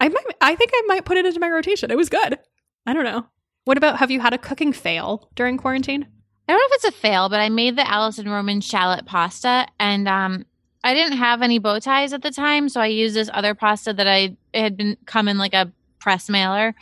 [0.00, 1.90] I might, I think I might put it into my rotation.
[1.90, 2.38] It was good.
[2.86, 3.26] I don't know.
[3.64, 6.06] What about have you had a cooking fail during quarantine?
[6.48, 9.04] I don't know if it's a fail, but I made the Alice Alison Roman shallot
[9.04, 10.46] pasta and um
[10.84, 13.92] I didn't have any bow ties at the time, so I used this other pasta
[13.92, 16.74] that I it had been come in like a press mailer.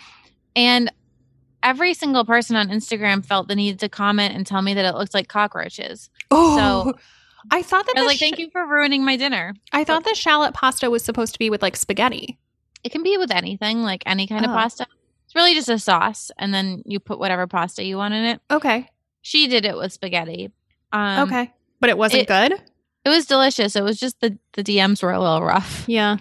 [0.55, 0.93] And
[1.67, 4.95] every single person on Instagram felt the need to comment and tell me that it
[4.97, 6.09] looks like cockroaches.
[6.31, 6.95] Oh,
[7.51, 9.55] I thought that I was like, sh- thank you for ruining my dinner.
[9.73, 12.39] I thought the shallot pasta was supposed to be with like spaghetti.
[12.85, 14.51] It can be with anything, like any kind Oh.
[14.51, 14.87] of pasta.
[15.27, 18.41] It's really just a sauce, and then you put whatever pasta you want in it.
[18.51, 18.89] Okay.
[19.23, 20.53] She did it with spaghetti.
[20.93, 21.53] Um, okay.
[21.81, 22.53] But it wasn't it- good?
[23.05, 23.77] It was delicious.
[23.77, 25.85] It was just the the DMs were a little rough.
[25.89, 26.17] Yeah.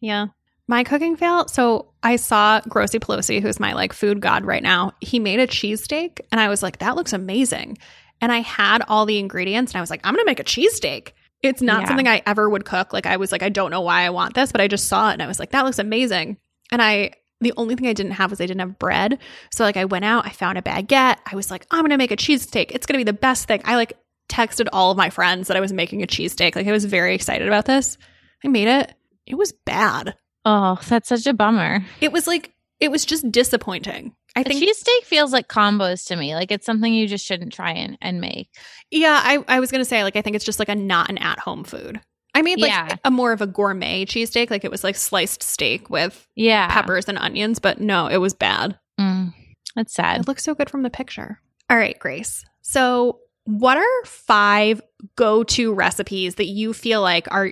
[0.00, 0.28] Yeah.
[0.66, 1.48] My cooking fail.
[1.48, 4.92] So I saw Grossy Pelosi, who's my like food god right now.
[5.00, 7.78] He made a cheesesteak and I was like, that looks amazing.
[8.20, 10.44] And I had all the ingredients and I was like, I'm going to make a
[10.44, 11.12] cheesesteak.
[11.42, 11.88] It's not Yeah.
[11.88, 12.92] something I ever would cook.
[12.92, 15.10] Like I was like, I don't know why I want this, but I just saw
[15.10, 16.36] it and I was like, that looks amazing.
[16.72, 19.18] And I, the only thing I didn't have was I didn't have bread.
[19.52, 21.16] So like I went out, I found a baguette.
[21.30, 22.70] I was like, I'm going to make a cheesesteak.
[22.72, 23.62] It's going to be the best thing.
[23.64, 23.94] I like
[24.30, 26.54] texted all of my friends that I was making a cheesesteak.
[26.56, 27.96] Like I was very excited about this.
[28.44, 28.94] I made it.
[29.26, 30.14] It was bad.
[30.44, 31.84] Oh, that's such a bummer.
[32.00, 34.14] It was like it was just disappointing.
[34.36, 36.34] I think cheesesteak feels like combos to me.
[36.34, 38.48] Like it's something you just shouldn't try and, and make.
[38.90, 41.18] yeah, I, I was gonna say like I think it's just like a not an
[41.18, 42.00] at home food.
[42.34, 42.96] I made like Yeah.
[43.04, 46.68] a more of a gourmet cheesesteak, like it was like sliced steak with Yeah.
[46.72, 48.78] peppers and onions, but no, it was bad.
[49.00, 49.34] Mm,
[49.74, 50.20] that's sad.
[50.20, 51.40] It looks so good from the picture.
[51.68, 52.44] All right, Grace.
[52.62, 54.80] So what are five
[55.16, 57.50] go-to recipes that you feel like are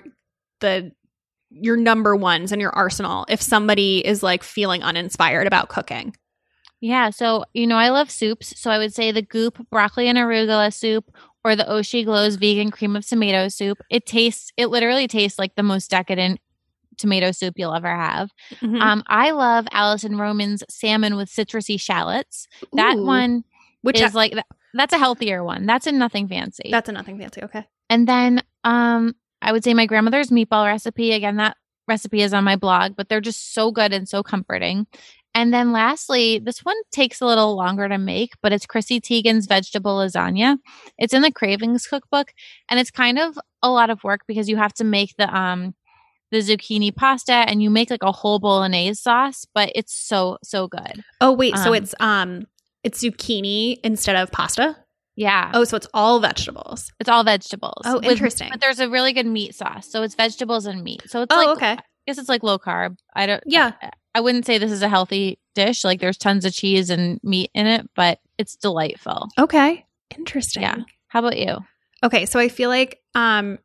[0.61, 0.93] the
[1.49, 6.15] your number ones in your arsenal if somebody is like feeling uninspired about cooking?
[6.81, 7.09] Yeah.
[7.09, 8.59] So, you know, I love soups.
[8.59, 11.11] So I would say the Goop broccoli and arugula soup
[11.43, 13.79] or the Oshi Glows vegan cream of tomato soup.
[13.89, 16.39] It tastes, it literally tastes like the most decadent
[16.97, 18.31] tomato soup you'll ever have.
[18.61, 18.79] Mhm.
[18.81, 22.47] Um, I love Alison Roman's salmon with citrusy shallots.
[22.73, 23.05] That Ooh.
[23.05, 23.43] one
[23.81, 24.33] which is like,
[24.73, 25.65] that's a healthier one.
[25.65, 26.69] That's a nothing fancy.
[26.69, 27.43] That's a nothing fancy.
[27.43, 27.65] Okay.
[27.89, 31.11] And then um I would say my grandmother's meatball recipe.
[31.13, 34.87] Again, that recipe is on my blog, but they're just so good and so comforting.
[35.35, 39.45] And then lastly, this one takes a little longer to make, but it's Chrissy Teigen's
[39.45, 40.57] vegetable lasagna.
[40.97, 42.33] It's in the Cravings cookbook,
[42.69, 45.75] and it's kind of a lot of work because you have to make the um
[46.31, 50.67] the zucchini pasta and you make like a whole bolognese sauce, but it's so so
[50.67, 51.03] good.
[51.21, 52.47] Oh wait, so Um, it's um
[52.83, 54.75] it's zucchini instead of pasta.
[55.19, 55.51] Yeah.
[55.53, 56.93] Oh, so it's all vegetables.
[56.97, 57.81] It's all vegetables.
[57.83, 58.47] Oh, with- interesting.
[58.49, 59.91] But there's a really good meat sauce.
[59.91, 61.03] So it's vegetables and meat.
[61.07, 61.71] So it's Oh, like okay.
[61.73, 62.95] I guess it's like low carb.
[63.13, 63.73] I don't Yeah.
[63.81, 65.83] I, I wouldn't say this is a healthy dish.
[65.83, 69.27] Like there's tons of cheese and meat in it, but it's delightful.
[69.37, 69.85] Okay.
[70.17, 70.61] Interesting.
[70.63, 70.77] Yeah.
[71.09, 71.57] How about you?
[72.01, 73.59] Okay, so I feel like um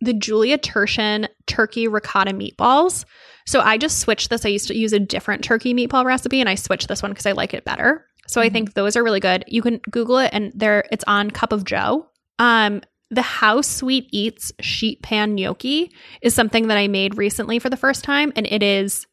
[0.00, 3.04] the Julia Turshen turkey ricotta meatballs.
[3.46, 4.44] So I just switched this.
[4.46, 7.26] I used to use a different turkey meatball recipe and I switched this one because
[7.26, 8.06] I like it better.
[8.26, 8.52] So I Mhm.
[8.52, 9.44] think those are really good.
[9.48, 12.06] You can Google it and there it's on Cup of Joe.
[12.38, 17.70] Um the How Sweet Eats sheet pan gnocchi is something that I made recently for
[17.70, 19.06] the first time and it is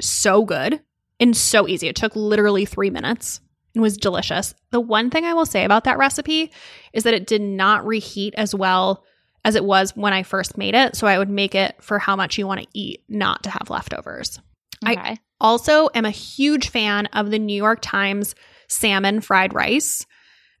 [0.00, 0.80] so good
[1.18, 1.88] and so easy.
[1.88, 3.40] It took literally 3 minutes.
[3.74, 4.54] and was delicious.
[4.70, 6.50] The one thing I will say about that recipe
[6.94, 9.04] is that it did not reheat as well
[9.44, 10.96] as it was when I first made it.
[10.96, 13.68] So I would make it for how much you want to eat, not to have
[13.68, 14.40] leftovers.
[14.84, 14.98] Okay.
[14.98, 18.34] I also am a huge fan of the New York Times
[18.68, 20.06] salmon fried rice.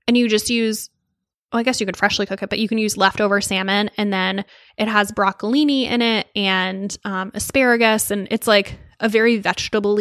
[0.06, 0.90] And you just use,
[1.52, 3.90] well, I guess you could freshly cook it, but you can use leftover salmon.
[3.96, 4.44] And then
[4.78, 8.10] it has broccolini in it and um, asparagus.
[8.10, 9.98] And it's like a very vegetable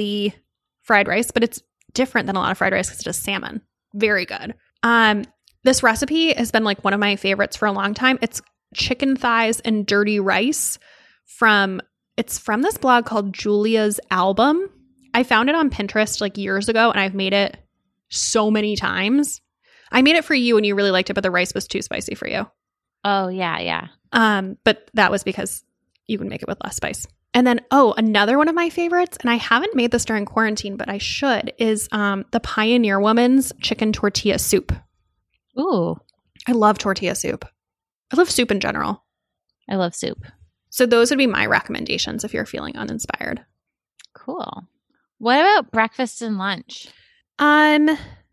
[0.82, 1.62] fried rice, but it's
[1.94, 3.62] different than a lot of fried rice because it's just salmon.
[3.94, 4.54] Very good.
[4.84, 5.26] Um,
[5.64, 8.20] this recipe has been like one of my favorites for a long time.
[8.22, 8.42] It's
[8.76, 10.78] chicken thighs and dirty rice
[11.26, 11.82] from
[12.18, 14.70] it's from this blog called Julia's Album.
[15.14, 17.58] I found it on Pinterest like years ago and I've made it
[18.10, 19.42] so many times.
[19.92, 21.82] I made it for you and you really liked it, but the rice was too
[21.82, 22.48] spicy for you.
[23.04, 23.88] Oh yeah, yeah.
[24.12, 25.64] Um, but that was because
[26.08, 27.06] you can make it with less spice.
[27.34, 30.78] And then, oh, another one of my favorites, and I haven't made this during quarantine,
[30.78, 34.72] but I should, is um, the Pioneer Woman's chicken tortilla soup.
[35.60, 35.98] Ooh,
[36.48, 37.46] I love tortilla soup.
[38.12, 39.04] I love soup in general.
[39.70, 40.20] I love soup.
[40.70, 43.46] So those would be my recommendations if you're feeling uninspired.
[44.14, 44.68] Cool.
[45.20, 46.88] What about breakfast and lunch?
[47.40, 47.90] Um,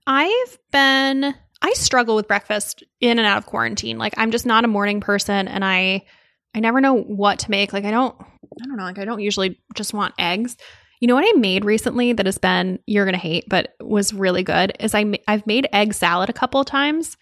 [0.07, 3.97] I've been I struggle with breakfast in and out of quarantine.
[3.97, 6.05] Like I'm just not a morning person and I
[6.55, 7.72] I never know what to make.
[7.72, 10.57] Like I don't I don't know, like I don't usually just want eggs.
[11.01, 14.12] You know what I made recently that has been you're going to hate but was
[14.12, 17.16] really good is I I've made egg salad a couple of times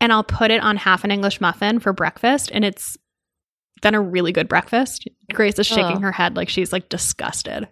[0.00, 2.96] and I'll put it on half an English muffin for breakfast and it's
[3.80, 5.08] been a really good breakfast.
[5.32, 7.68] Grace is shaking her head like she's like disgusted.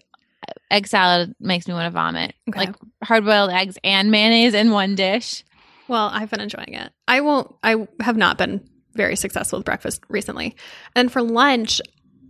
[0.71, 2.35] Egg salad makes me want to vomit.
[2.49, 2.59] Okay.
[2.61, 5.45] Like hard boiled eggs and mayonnaise in one dish.
[5.89, 6.93] Well, I've been enjoying it.
[7.07, 10.57] I won't, I have not been very successful with breakfast recently.
[10.95, 11.81] And for lunch,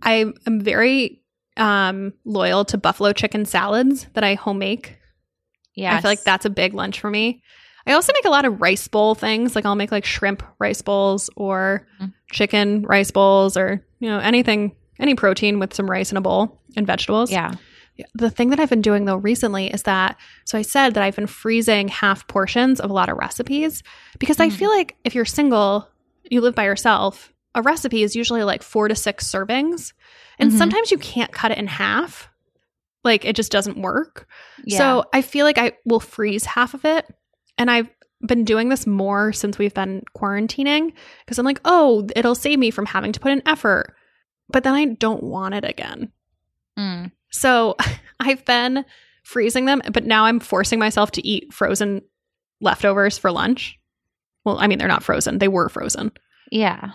[0.01, 1.21] I am very
[1.57, 4.97] um, loyal to buffalo chicken salads that I home make.
[5.75, 5.95] Yeah.
[5.95, 7.43] I feel like that's a big lunch for me.
[7.89, 9.55] I also make a lot of rice bowl things.
[9.55, 12.13] Like I'll make like shrimp rice bowls or Mm.
[12.31, 16.61] chicken rice bowls or, you know, anything, any protein with some rice in a bowl
[16.77, 17.31] and vegetables.
[17.31, 17.53] Yeah.
[18.13, 20.15] The thing that I've been doing though recently is that
[20.45, 23.83] so I said that I've been freezing half portions of a lot of recipes
[24.19, 24.53] because I Mhm.
[24.53, 25.89] feel like if you're single,
[26.29, 29.91] you live by yourself, a recipe is usually like 4 to 6 servings.
[30.37, 30.57] And Mhm.
[30.57, 32.29] sometimes you can't cut it in half.
[33.03, 34.27] Like it just doesn't work.
[34.63, 34.77] Yeah.
[34.77, 37.05] So I feel like I will freeze half of it.
[37.59, 37.89] And I've
[38.25, 40.93] been doing this more since we've been quarantining
[41.23, 43.93] because I'm like, oh, it'll save me from having to put in effort.
[44.49, 46.11] But then I don't want it again.
[46.77, 47.11] Mm.
[47.29, 47.75] So
[48.19, 48.83] I've been
[49.23, 52.01] freezing them, but now I'm forcing myself to eat frozen
[52.61, 53.77] leftovers for lunch.
[54.43, 56.11] Well, I mean, they're not frozen, they were frozen.
[56.51, 56.93] Yeah.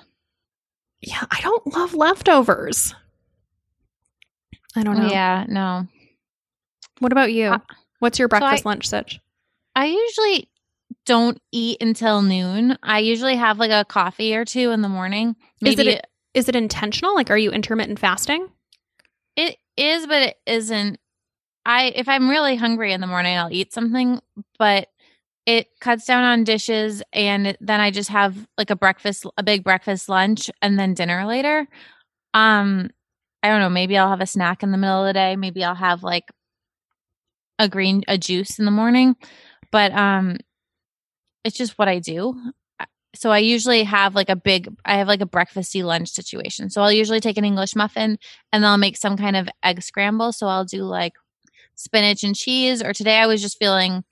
[1.01, 2.95] Yeah, I don't love leftovers.
[4.75, 5.09] I don't know.
[5.09, 5.45] Yeah.
[5.49, 5.87] No.
[6.99, 7.49] What about you?
[7.49, 7.59] Uh,
[8.01, 9.21] What's your I- breakfast lunch sitch?
[9.77, 10.49] I usually
[11.07, 12.77] don't eat until noon.
[12.83, 15.37] I usually have like a coffee or two in the morning.
[15.61, 17.15] Is it Is it intentional?
[17.15, 18.49] Like, are you intermittent fasting?
[19.37, 20.99] It is, but it isn't.
[21.67, 24.21] I if I'm really hungry in the morning, I'll eat something,
[24.59, 24.89] but
[25.47, 29.63] it cuts down on dishes, and then I just have like a breakfast, a big
[29.63, 31.67] breakfast lunch, and then dinner later.
[32.33, 32.91] Um,
[33.43, 33.69] I don't know.
[33.69, 35.37] Maybe I'll have a snack in the middle of the day.
[35.37, 36.25] Maybe I'll have like
[37.59, 39.17] a green a juice in the morning,
[39.71, 40.39] but um,
[41.45, 42.35] it's just what I do.
[43.15, 46.69] So I usually have like a big, I have like a breakfasty lunch situation.
[46.69, 48.19] So I'll usually take an English muffin
[48.53, 50.33] and I'll make some kind of egg scramble.
[50.33, 51.13] So I'll do like
[51.77, 52.83] spinach and cheese.
[52.83, 54.03] Or today I was just feeling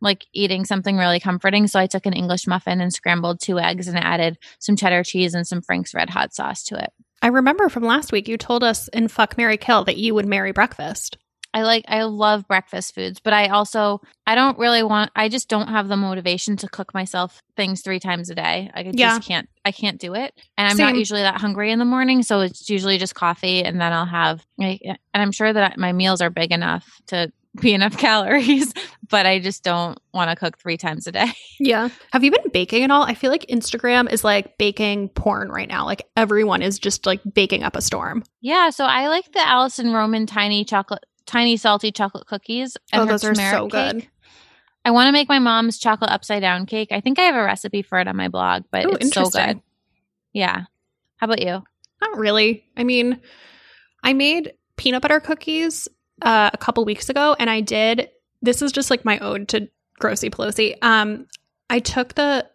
[0.00, 1.66] like eating something really comforting.
[1.66, 5.34] So I took an English muffin and scrambled two eggs and added some cheddar cheese
[5.34, 6.92] and some Frank's Red Hot sauce to it.
[7.20, 10.26] I remember from last week you told us in Fuck Mary Kill that you would
[10.26, 11.18] marry breakfast.
[11.56, 15.48] I like I love breakfast foods, but I also I don't really want I just
[15.48, 18.70] don't have the motivation to cook myself things 3 times a day.
[18.74, 19.18] I just Yeah.
[19.20, 20.34] can't I can't do it.
[20.58, 23.80] And I'm not usually that hungry in the morning, so it's usually just coffee and
[23.80, 27.32] then I'll have and I'm sure that my meals are big enough to
[27.62, 28.74] be enough calories,
[29.08, 31.32] but I just don't want to cook 3 times a day.
[31.58, 31.88] Yeah.
[32.12, 33.02] Have you been baking at all?
[33.04, 35.86] I feel like Instagram is like baking porn right now.
[35.86, 38.24] Like everyone is just like baking up a storm.
[38.42, 43.06] Yeah, so I like the Alison Roman tiny chocolate tiny salty chocolate cookies and Oh,
[43.06, 44.00] her those are so good.
[44.00, 44.10] cake.
[44.84, 46.92] I want to make my mom's chocolate upside down cake.
[46.92, 49.28] I think I have a recipe for it on my blog, but Ooh, it's so
[49.28, 49.60] good.
[50.32, 50.62] Yeah.
[51.16, 51.62] How about you?
[52.00, 52.64] Not really.
[52.76, 53.20] I mean,
[54.04, 55.88] I made peanut butter cookies
[56.22, 58.10] uh, a couple weeks ago, and I did.
[58.42, 59.68] This is just like my ode to
[60.00, 60.76] Grossy Pelosi.
[60.82, 61.26] Um,
[61.68, 62.46] I took the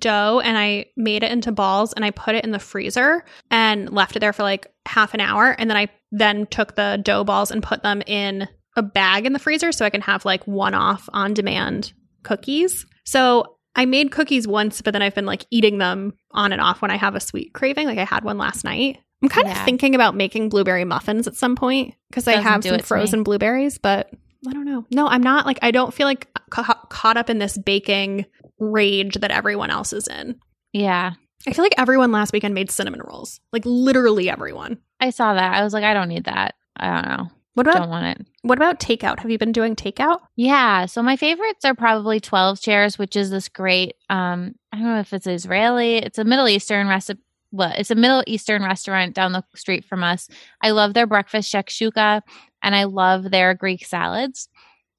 [0.00, 3.90] dough and I made it into balls and I put it in the freezer and
[3.92, 7.24] left it there for like half an hour, and then I then took the dough
[7.24, 10.46] balls and put them in a bag in the freezer so I can have like
[10.46, 12.86] one off on demand cookies.
[13.04, 16.82] So I made cookies once, but then I've been like eating them on and off
[16.82, 17.86] when I have a sweet craving.
[17.86, 18.98] Like I had one last night.
[19.22, 19.58] I'm kind Yeah.
[19.58, 22.82] of thinking about making blueberry muffins at some point because I have some it to
[22.82, 22.86] me.
[22.86, 24.10] frozen blueberries, but
[24.46, 24.84] I don't know.
[24.90, 28.26] No, I'm not like, I don't feel like ca- caught up in this baking
[28.58, 30.38] rage that everyone else is in.
[30.72, 31.12] Yeah.
[31.46, 33.40] I feel like everyone last weekend made cinnamon rolls.
[33.52, 34.78] Like literally everyone.
[35.00, 35.54] I saw that.
[35.54, 36.54] I was like, I don't need that.
[36.76, 37.28] I don't know.
[37.54, 38.26] What about Don't want it.
[38.42, 39.20] what about takeout?
[39.20, 40.18] Have you been doing takeout?
[40.36, 40.84] Yeah.
[40.84, 45.00] So my favorites are probably 12 chairs, which is this great um I don't know
[45.00, 49.32] if it's Israeli, it's a Middle Eastern recipe well, it's a Middle Eastern restaurant down
[49.32, 50.28] the street from us.
[50.60, 52.20] I love their breakfast shakshuka
[52.62, 54.48] and I love their Greek salads.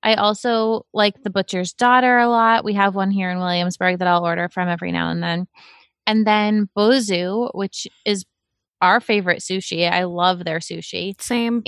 [0.08, 2.64] I also like the butcher's daughter a lot.
[2.64, 5.48] We have one here in Williamsburg that I'll order from every now and then.
[6.06, 8.24] And then Bozu, which is
[8.80, 9.92] our favorite sushi.
[9.92, 11.22] I love their sushi.
[11.22, 11.62] Same.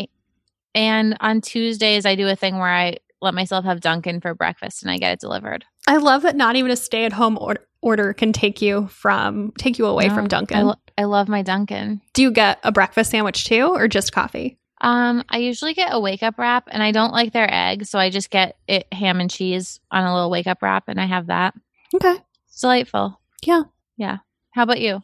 [0.74, 4.84] And on Tuesdays, I do a thing where I let myself have Dunkin' for breakfast
[4.84, 5.66] and I get it delivered.
[5.86, 9.86] I love that not even a stay-at-home order, order can take you from take you
[9.86, 12.00] away No, from I, lo- I love my Dunkin'.
[12.14, 14.58] Do you get a breakfast sandwich too, or just coffee?
[14.82, 18.00] Um, I usually get a wake up wrap, and I don't like their eggs, so
[18.00, 21.06] I just get it ham and cheese on a little wake up wrap, and I
[21.06, 21.54] have that.
[21.94, 22.16] Okay.
[22.48, 23.20] It's delightful.
[23.44, 23.64] Yeah.
[23.98, 24.18] yeah.
[24.52, 25.02] How about you?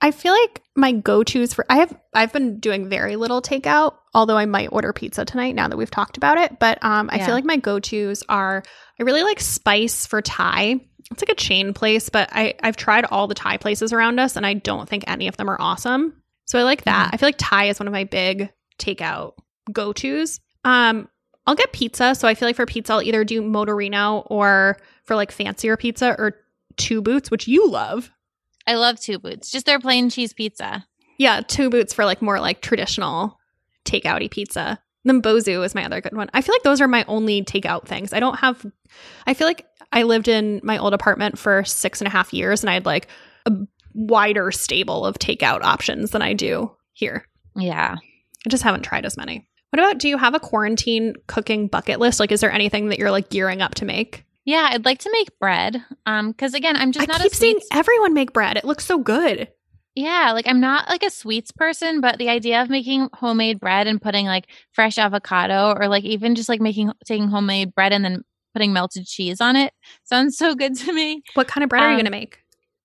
[0.00, 4.36] I feel like my go-tos for I have I've been doing very little takeout, although
[4.36, 6.58] I might order pizza tonight now that we've talked about it.
[6.58, 7.26] But um, I Yeah.
[7.26, 8.62] feel like my go-tos are
[9.00, 10.80] I really like Spice for Thai.
[11.10, 14.36] It's like a chain place, but I I've tried all the Thai places around us,
[14.36, 16.20] and I don't think any of them are awesome.
[16.44, 17.10] So I like that.
[17.12, 19.34] I feel like Thai is one of my big takeout
[19.72, 20.40] go-tos.
[20.64, 21.08] Um,
[21.46, 22.14] I'll get pizza.
[22.14, 26.14] So I feel like for pizza, I'll either do Motorino or for like fancier pizza
[26.18, 26.34] or
[26.76, 28.10] Two Boots, which you love.
[28.66, 30.84] I love two boots, just their plain cheese pizza.
[31.18, 33.38] Yeah, two boots for like more like traditional
[33.84, 34.78] takeouty pizza.
[35.04, 36.28] Then Bozu is my other good one.
[36.34, 38.12] I feel like those are my only takeout things.
[38.12, 38.66] I don't have.
[39.26, 42.62] I feel like I lived in my old apartment for six and a half years,
[42.62, 43.06] and I had like
[43.46, 43.52] a
[43.94, 47.24] wider stable of takeout options than I do here.
[47.54, 47.96] Yeah.
[48.46, 49.46] I just haven't tried as many.
[49.70, 49.98] What about?
[49.98, 52.20] Do you have a quarantine cooking bucket list?
[52.20, 54.24] Like, is there anything that you're like gearing up to make?
[54.44, 55.84] Yeah, I'd like to make bread.
[56.06, 58.56] Um, because again, I'm just I not keep seeing everyone make bread.
[58.56, 59.48] It looks so good.
[59.96, 63.86] Yeah, like I'm not like a sweets person, but the idea of making homemade bread
[63.88, 68.04] and putting like fresh avocado or like even just like making taking homemade bread and
[68.04, 68.22] then
[68.54, 69.72] putting melted cheese on it
[70.04, 71.22] sounds so good to me.
[71.34, 72.38] What kind of bread are you Um, going to make?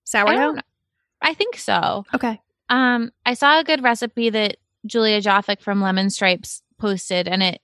[0.05, 0.35] Sourdough.
[0.35, 0.61] don't
[1.21, 2.03] I think so.
[2.15, 2.41] Okay.
[2.69, 7.61] Um, I saw a good recipe that Julia Joffick from Lemon Stripes posted, and it,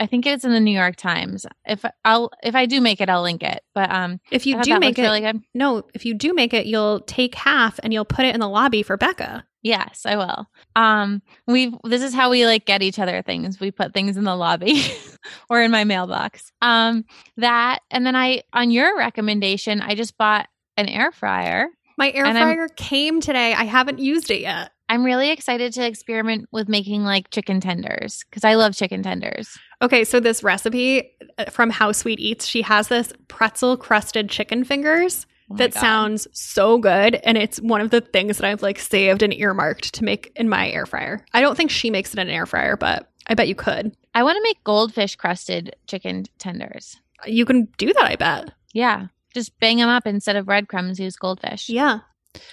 [0.00, 1.44] I think it's in the New York Times.
[1.66, 3.62] If I'll, if I do make it, I'll link it.
[3.74, 5.42] But um, If you do make it, really good.
[5.54, 8.48] no, if you do make it, you'll take half and you'll put it in the
[8.48, 9.44] lobby for Becca.
[9.60, 10.46] Yes, I will.
[10.76, 13.58] Um, we this is how we like get each other things.
[13.58, 14.82] We put things in the lobby
[15.50, 16.52] or in my mailbox.
[16.62, 17.04] Um,
[17.38, 21.66] that and then I, on your recommendation, I just bought an air fryer.
[21.98, 23.52] My air I'm- fryer came today.
[23.52, 24.70] I haven't used it yet.
[24.88, 29.58] I'm really excited to experiment with making like chicken tenders because I love chicken tenders.
[29.82, 34.64] Okay, so this recipe uh, from How Sweet Eats, she has this pretzel crusted chicken
[34.64, 35.80] fingers Oh that God.
[35.80, 37.14] sounds so good.
[37.24, 40.48] And it's one of the things that I've like saved and earmarked to make in
[40.48, 41.24] my air fryer.
[41.32, 43.96] I don't think she makes it in an air fryer, but I bet you could.
[44.14, 46.96] I want to make goldfish crusted chicken tenders.
[47.26, 48.52] You can do that, I bet.
[48.74, 49.06] Yeah.
[49.34, 51.68] Just bang them up instead of breadcrumbs, use goldfish.
[51.68, 52.00] Yeah.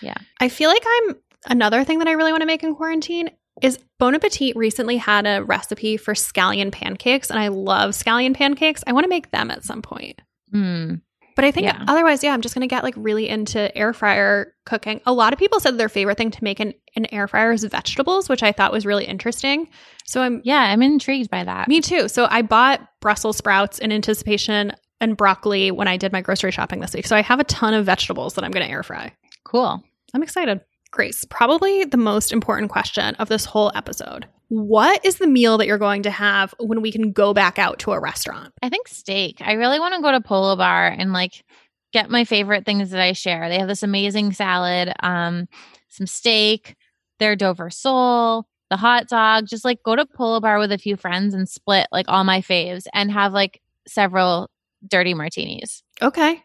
[0.01, 0.17] Yeah.
[0.39, 1.15] I feel like I'm
[1.45, 3.29] another thing that I really want to make in quarantine
[3.61, 8.83] is Bon Appetit recently had a recipe for scallion pancakes, and I love scallion pancakes.
[8.85, 10.21] I want to make them at some point.
[10.53, 11.01] Mm.
[11.35, 11.83] But I think Yeah.
[11.87, 15.01] otherwise, yeah, I'm just going to get like really into air fryer cooking.
[15.05, 17.63] A lot of people said their favorite thing to make in an air fryer is
[17.65, 19.67] vegetables, which I thought was really interesting.
[20.05, 21.67] So I'm Yeah, I'm intrigued by that.
[21.67, 22.07] me too.
[22.07, 24.71] So I bought Brussels sprouts in anticipation
[25.01, 27.05] and broccoli when I did my grocery shopping this week.
[27.05, 29.13] So I have a ton of vegetables that I'm going to air fry.
[29.43, 29.83] Cool.
[30.13, 30.61] I'm excited.
[30.91, 34.27] Grace, probably the most important question of this whole episode.
[34.49, 37.79] What is the meal that you're going to have when we can go back out
[37.79, 38.53] to a restaurant?
[38.61, 39.41] I think steak.
[39.41, 41.43] I really want to go to Polo Bar and like
[41.91, 43.49] get my favorite things that I share.
[43.49, 45.47] They have this amazing salad, um,
[45.89, 46.75] some steak,
[47.19, 49.47] their Dover sole, the hot dog.
[49.47, 52.41] Just like go to Polo Bar with a few friends and split like all my
[52.41, 54.49] faves and have like several
[54.87, 55.83] dirty martinis.
[56.01, 56.41] Okay.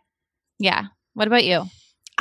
[0.59, 0.87] Yeah.
[1.15, 1.65] What about you?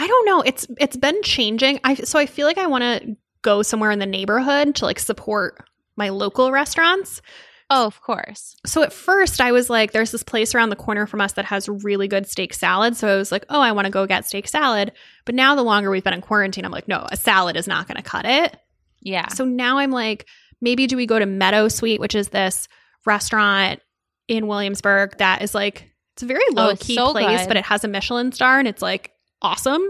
[0.02, 0.42] I don't know.
[0.42, 1.80] It's it's been changing.
[1.84, 4.98] I so I feel like I want to go somewhere in the neighborhood to like
[5.00, 5.58] support
[5.98, 7.22] my local restaurants.
[7.70, 8.56] Oh, of course.
[8.66, 11.46] So at first I was like there's this place around the corner from us that
[11.46, 12.96] has really good steak salad.
[12.96, 14.94] So I was like, "Oh, I want to go get steak salad."
[15.26, 17.88] But now the longer we've been in quarantine, I'm like, "No, a salad is not
[17.88, 18.56] going to cut it."
[19.02, 19.28] Yeah.
[19.28, 20.26] So now I'm like,
[20.62, 22.68] maybe do we go to Meadowsweet, which is this
[23.06, 23.82] restaurant
[24.28, 27.48] in Williamsburg that is like It's a very Oh, low it's key so place, good.
[27.50, 29.84] but it has a Michelin star and it's like awesome.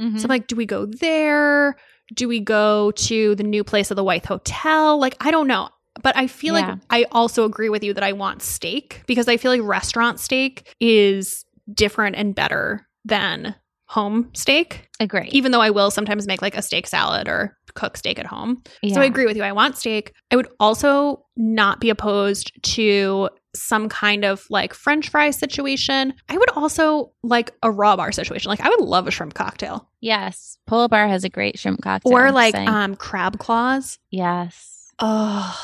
[0.00, 0.18] Mhm.
[0.18, 1.76] So I'm like, do we go there?
[2.14, 4.98] Do we go to the new place of the White Hotel?
[4.98, 5.68] Like, I don't know.
[6.02, 6.68] But I feel Yeah.
[6.70, 10.18] like I also agree with you that I want steak because I feel like restaurant
[10.20, 13.54] steak is different and better than
[13.86, 15.28] home steak, Agree.
[15.32, 18.62] even though I will sometimes make like a steak salad or cook steak at home.
[18.82, 18.94] Yeah.
[18.94, 19.42] So I agree with you.
[19.42, 20.12] I want steak.
[20.30, 26.14] I would also not be opposed to some kind of like french fry situation.
[26.28, 28.48] I would also like a raw bar situation.
[28.48, 30.56] Like I would love a shrimp cocktail Yes.
[30.66, 32.12] Polo Bar has a great shrimp cocktail.
[32.12, 33.98] or like um crab claws.
[34.10, 34.92] yes.
[34.98, 35.56] Oh,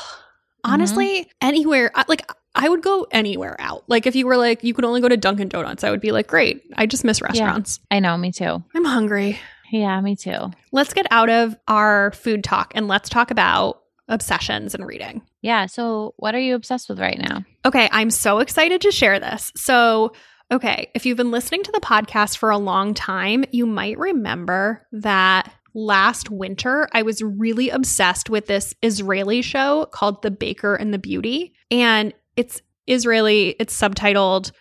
[0.65, 0.73] Mm-hmm.
[0.73, 1.91] honestly, anywhere.
[2.07, 3.83] Like I would go anywhere out.
[3.87, 6.11] Like if you were like you could only go to Dunkin' Donuts, I would be
[6.11, 6.63] like, great.
[6.75, 7.79] I just miss restaurants.
[7.91, 8.17] I know.
[8.17, 8.63] Me too.
[8.75, 9.39] I'm hungry.
[9.71, 10.51] Yeah, me too.
[10.71, 15.21] Let's get out of our food talk and let's talk about obsessions and reading.
[15.41, 15.65] Yeah.
[15.67, 17.43] So, what are you obsessed with right now?
[17.67, 19.51] Okay, I'm so excited to share this.
[19.57, 20.13] So,
[20.49, 24.87] okay, if you've been listening to the podcast for a long time, you might remember
[24.93, 30.93] that last winter I was really obsessed with this Israeli show called The Baker and
[30.93, 31.55] the Beauty.
[31.69, 34.53] And it's Israeli, it's subtitled.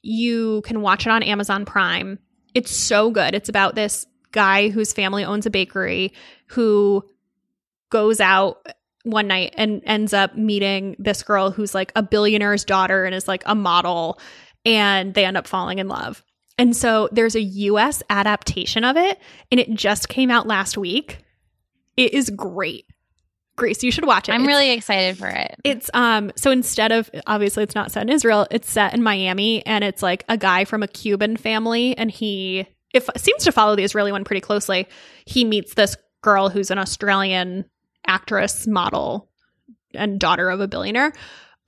[0.00, 2.20] You can watch it on Amazon Prime.
[2.54, 3.34] It's so good.
[3.34, 6.14] It's about this guy whose family owns a bakery
[6.46, 7.04] who
[7.90, 8.66] goes out
[9.04, 13.26] one night and ends up meeting this girl who's like a billionaire's daughter and is
[13.28, 14.18] like a model
[14.64, 16.22] and they end up falling in love.
[16.58, 19.18] And so there's a US adaptation of it
[19.50, 21.18] and it just came out last week.
[21.96, 22.84] It is great.
[23.56, 24.32] Grace, you should watch it.
[24.32, 25.54] I'm It's- really excited for it.
[25.64, 29.64] it's um so instead of obviously it's not set in Israel, it's set in Miami
[29.66, 33.52] and it's like a guy from a Cuban family and he it f- seems to
[33.52, 34.86] follow the Israeli one pretty closely.
[35.26, 37.64] He meets this girl who's an Australian
[38.06, 39.28] actress, model
[39.94, 41.12] and daughter of a billionaire.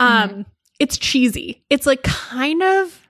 [0.01, 0.47] Um
[0.79, 1.65] it's cheesy.
[1.71, 3.07] It's like kind of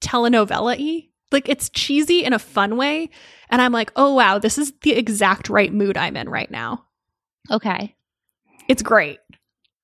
[0.00, 1.08] telenovela-y.
[1.32, 3.10] Like it's cheesy in a fun way
[3.50, 6.84] and I'm like, "Oh wow, this is the exact right mood I'm in right now."
[7.50, 7.94] Okay.
[8.68, 9.18] It's great.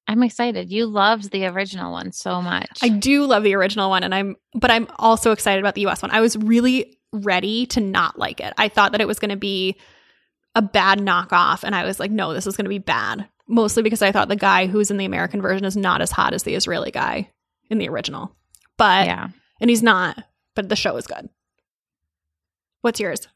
[0.09, 0.71] I'm excited.
[0.71, 2.81] You loved the original one so much.
[2.83, 6.03] I do love the original one and I'm but I'm also excited about the US
[6.03, 6.11] one.
[6.11, 8.53] I was really ready to not like it.
[8.57, 9.77] I thought that it was going to be
[10.55, 13.29] a bad knockoff and I was like no, this is going to be bad.
[13.49, 16.33] Mostly because I thought the guy who's in the American version is not as hot
[16.33, 17.29] as the Israeli guy
[17.69, 18.35] in the original.
[18.79, 19.29] But yeah.
[19.61, 20.23] and he's not,
[20.55, 21.29] but the show is good.
[22.81, 23.29] What's yours?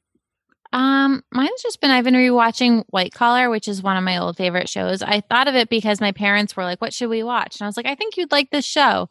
[0.72, 4.36] Um, mine's just been I've been rewatching White Collar, which is one of my old
[4.36, 5.02] favorite shows.
[5.02, 7.68] I thought of it because my parents were like, "What should we watch?" And I
[7.68, 9.08] was like, "I think you'd like this show."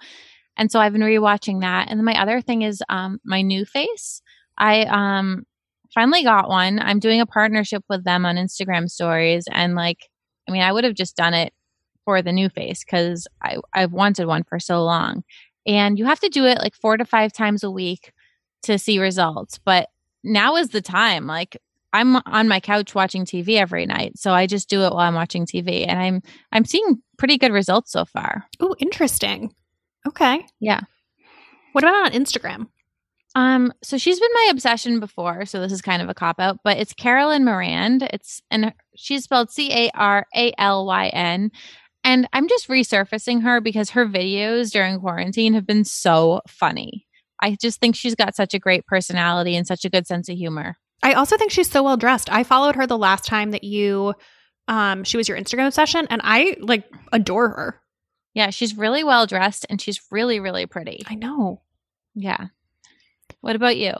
[0.57, 1.89] And so I've been rewatching that.
[1.89, 4.21] And then my other thing is um my NuFace.
[4.57, 5.45] I um
[5.93, 6.79] finally got one.
[6.79, 10.09] I'm doing a partnership with them on Instagram stories and like
[10.47, 11.53] I mean, I would have just done it
[12.03, 15.23] for the NuFace I I've wanted one for so long.
[15.65, 18.13] And you have to do it like 4 to 5 times a week
[18.63, 19.59] to see results.
[19.63, 19.89] But
[20.23, 21.25] now is the time.
[21.25, 21.57] Like
[21.93, 25.15] I'm on my couch watching TV every night, so I just do it while I'm
[25.15, 26.21] watching TV, and I'm
[26.51, 28.45] I'm seeing pretty good results so far.
[28.59, 29.53] Oh, interesting.
[30.05, 30.45] Okay.
[30.59, 30.81] Yeah.
[31.71, 32.67] What about on Instagram?
[33.35, 36.59] Um, so she's been my obsession before, so this is kind of a cop out,
[36.63, 38.07] but it's Caralyn Mirand.
[38.13, 41.51] It's and she's spelled C A R A L Y N.
[42.05, 47.05] And I'm just resurfacing her because her videos during quarantine have been so funny.
[47.41, 50.37] I just think she's got such a great personality and such a good sense of
[50.37, 50.77] humor.
[51.03, 52.31] I also think she's so well dressed.
[52.31, 54.13] I followed her the last time that you
[54.67, 57.81] um she was your Instagram session and I like adore her.
[58.33, 61.03] Yeah, she's really well dressed and she's really, really pretty.
[61.07, 61.61] I know.
[62.13, 62.47] Yeah.
[63.45, 63.93] What about you?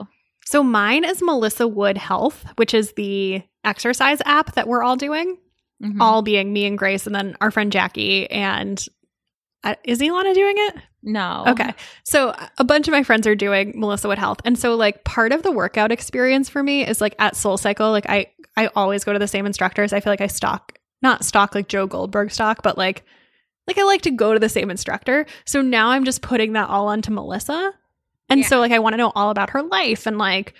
[0.44, 5.38] So mine is Melissa Wood Health, which is the exercise app that we're all doing.
[5.80, 6.00] Mhm.
[6.00, 8.84] All being me and Grace and then our friend Jackie and
[9.62, 10.76] uh, is Ilana doing it?
[11.04, 11.44] no.
[11.46, 11.72] Okay.
[12.02, 14.40] So a bunch of my friends are doing Melissa Wood Health.
[14.44, 17.92] And so like part of the workout experience for me is like at Soul Cycle,
[17.92, 19.92] like I I always go to the same instructors.
[19.92, 23.04] I feel like I stock not stock like Joe Goldberg stock, but like
[23.68, 25.24] like I like to go to the same instructor.
[25.44, 27.72] So now I'm just putting that all onto Melissa.
[28.28, 28.46] And Yeah.
[28.46, 30.54] so like I want to know all about her life and like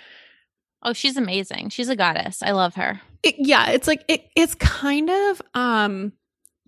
[0.83, 1.69] Oh, she's amazing.
[1.69, 2.43] She's a goddess.
[2.43, 3.01] I love her.
[3.23, 6.13] it, yeah, it's like it it's kind of um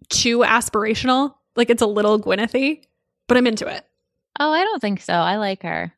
[0.10, 1.36] too aspirational.
[1.56, 2.82] Like it's a little Gwynethy,
[3.28, 3.86] but I'm into it.
[4.40, 5.14] Oh, I don't think so.
[5.14, 5.94] I like her.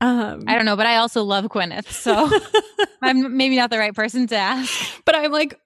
[0.00, 1.86] Um I don't know, but I also love Gwyneth.
[1.88, 2.28] So
[3.02, 4.70] I'm maybe not the right person to ask.
[5.06, 5.58] but I'm like,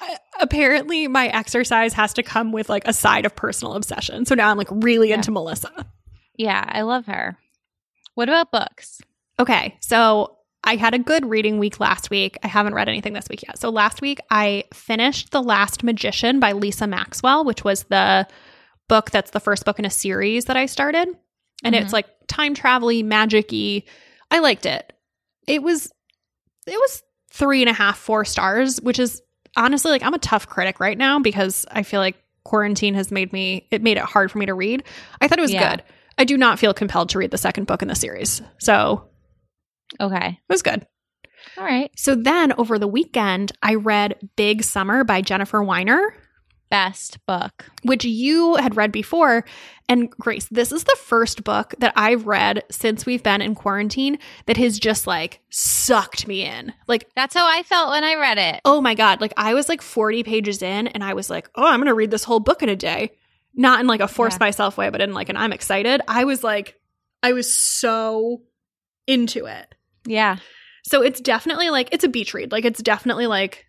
[0.00, 4.24] I- apparently my exercise has to come with like a side of personal obsession.
[4.26, 5.16] So now I'm like really Yeah.
[5.16, 5.86] into Melissa.
[6.36, 7.36] Yeah, I love her.
[8.14, 9.00] What about books?
[9.38, 12.38] Okay, so I had a good reading week last week.
[12.42, 13.58] I haven't read anything this week yet.
[13.58, 18.26] So last week I finished The Last Magician by Lisa Maxwell, which was the
[18.88, 21.08] book that's the first book in a series that I started.
[21.62, 21.80] and Mhm.
[21.82, 23.82] it's like time travel magic y.
[24.30, 24.92] I liked it.
[25.46, 25.90] It was
[26.66, 29.22] it was three and a half, four stars, which is
[29.56, 33.32] honestly like I'm a tough critic right now because I feel like quarantine has made
[33.32, 34.82] me it made it hard for me to read.
[35.22, 35.76] I thought it was Yeah.
[35.76, 35.84] good.
[36.18, 38.40] I do not feel compelled to read the second book in the series.
[38.58, 39.08] So
[40.00, 40.26] Okay.
[40.28, 40.86] it was good.
[41.58, 41.90] All right.
[41.96, 46.14] So then over the weekend, I read Big Summer by Jennifer Weiner,
[46.70, 47.66] Best book.
[47.84, 49.44] which you had read before.
[49.88, 54.18] And Grace, this is the first book that I've read since we've been in quarantine
[54.46, 56.72] that has just like sucked me in.
[56.88, 58.60] Like, That's how I felt when I read it.
[58.64, 61.64] oh my God, like I was like 40 pages in and I was like, oh,
[61.66, 63.12] I'm going to read this whole book in a day.
[63.54, 64.38] Not in like a force Yeah.
[64.46, 66.00] myself way, but in like an I'm excited.
[66.08, 66.78] I was like,
[67.22, 68.42] I was so
[69.06, 69.74] into it.
[70.06, 70.36] Yeah.
[70.86, 72.52] So it's definitely like it's a beach read.
[72.52, 73.66] Like it's definitely like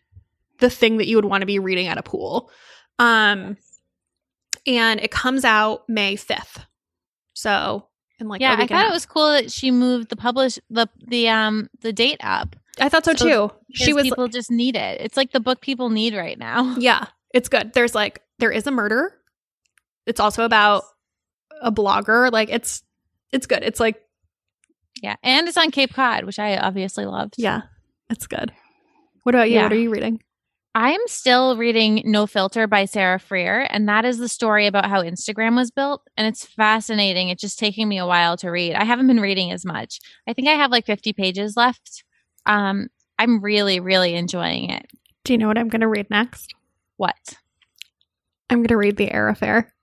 [0.60, 2.50] the thing that you would want to be reading at a pool.
[3.00, 3.58] Um
[4.68, 6.66] and it comes out May 5th.
[7.34, 7.88] So
[8.20, 10.88] in like yeah, I and thought it was cool that she moved the publish the
[11.08, 12.56] the um the date up.
[12.80, 13.54] I thought so, so too.
[13.74, 15.00] She was people just need it.
[15.02, 16.76] It's like the book people need right now.
[16.78, 17.74] Yeah, it's good.
[17.74, 19.14] There's like there is a murder.
[20.06, 20.84] It's also about
[21.62, 22.32] a blogger.
[22.32, 22.84] Like it's
[23.32, 23.64] it's good.
[23.64, 24.02] It's like
[25.02, 27.36] Yeah, and it's on Cape Cod, which I obviously loved.
[27.38, 27.62] yeah,
[28.10, 28.52] it's good.
[29.24, 29.56] What about you?
[29.56, 29.64] Yeah.
[29.64, 30.22] What are you reading?
[30.78, 35.02] I'm still reading No Filter by Sarah Frier, and that is the story about how
[35.02, 36.02] Instagram was built.
[36.18, 37.30] And it's fascinating.
[37.30, 38.76] It's just taking me a while to read.
[38.76, 40.02] I haven't been reading as much.
[40.28, 42.04] I think I have like 50 pages left.
[42.46, 44.86] Um, I'm really, really enjoying it.
[45.24, 46.54] Do you know what I'm going to read next?
[46.98, 47.16] What?
[48.50, 49.74] I'm going to read The Heir Affair.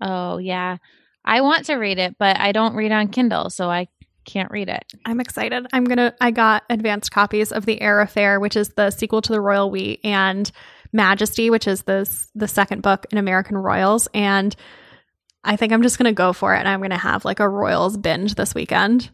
[0.00, 0.76] Oh, yeah.
[1.24, 3.88] I want to read it, but I don't read on Kindle, so I
[4.24, 4.84] can't read it.
[5.04, 5.66] I'm excited.
[5.72, 6.14] I'm gonna.
[6.20, 9.70] I got advanced copies of the Heir Affair, which is the sequel to the Royal
[9.70, 10.50] We, and
[10.92, 14.08] Majesty, which is this the second book in American Royals.
[14.14, 14.54] And
[15.42, 17.96] I think I'm just gonna go for it, and I'm gonna have like a Royals
[17.96, 19.10] binge this weekend.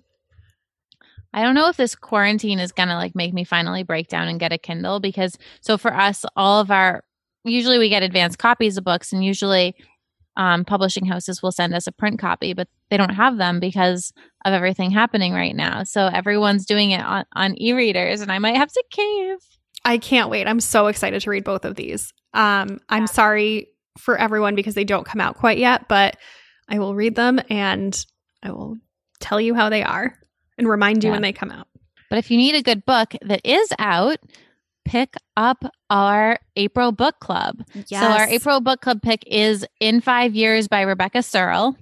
[1.34, 4.28] I don't know if this quarantine is going to like make me finally break down
[4.28, 7.02] and get a Kindle because so for us all of our
[7.44, 9.74] usually we get advanced copies of books and usually
[10.36, 14.12] um, publishing houses will send us a print copy but they don't have them because
[14.44, 15.82] of everything happening right now.
[15.84, 19.38] So everyone's doing it on, on e-readers and I might have to cave.
[19.84, 20.46] I can't wait.
[20.46, 22.12] I'm so excited to read both of these.
[22.34, 23.06] Um, I'm Yeah.
[23.06, 23.68] sorry
[23.98, 26.16] for everyone because they don't come out quite yet, but
[26.68, 28.04] I will read them and
[28.42, 28.78] I will
[29.20, 30.18] tell you how they are
[30.58, 31.14] and remind you Yeah.
[31.14, 31.68] when they come out.
[32.08, 34.18] But if you need a good book that is out,
[34.84, 37.64] pick up our April book club.
[37.86, 41.76] So our April book club pick is In 5 Years by Rebecca Serle.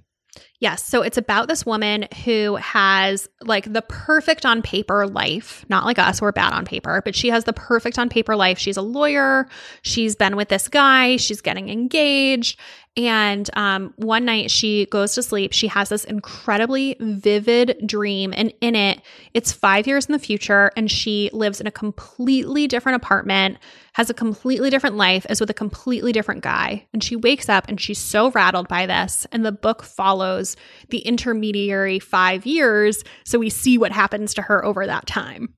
[0.61, 0.85] Yes.
[0.85, 5.65] So it's about this woman who has like the perfect on paper life.
[5.69, 8.59] Not like us, we're bad on paper, but she has the perfect on paper life.
[8.59, 9.49] She's a lawyer.
[9.81, 11.17] She's been with this guy.
[11.17, 12.59] She's getting engaged.
[12.97, 15.53] And um, one night she goes to sleep.
[15.53, 18.33] She has this incredibly vivid dream.
[18.35, 19.01] And in it,
[19.33, 20.71] it's five years in the future.
[20.75, 23.59] And she lives in a completely different apartment,
[23.93, 26.85] has a completely different life, is with a completely different guy.
[26.91, 29.25] And she wakes up and she's so rattled by this.
[29.31, 30.57] And the book follows
[30.89, 33.05] the intermediary five years.
[33.23, 35.53] So we see what happens to her over that time.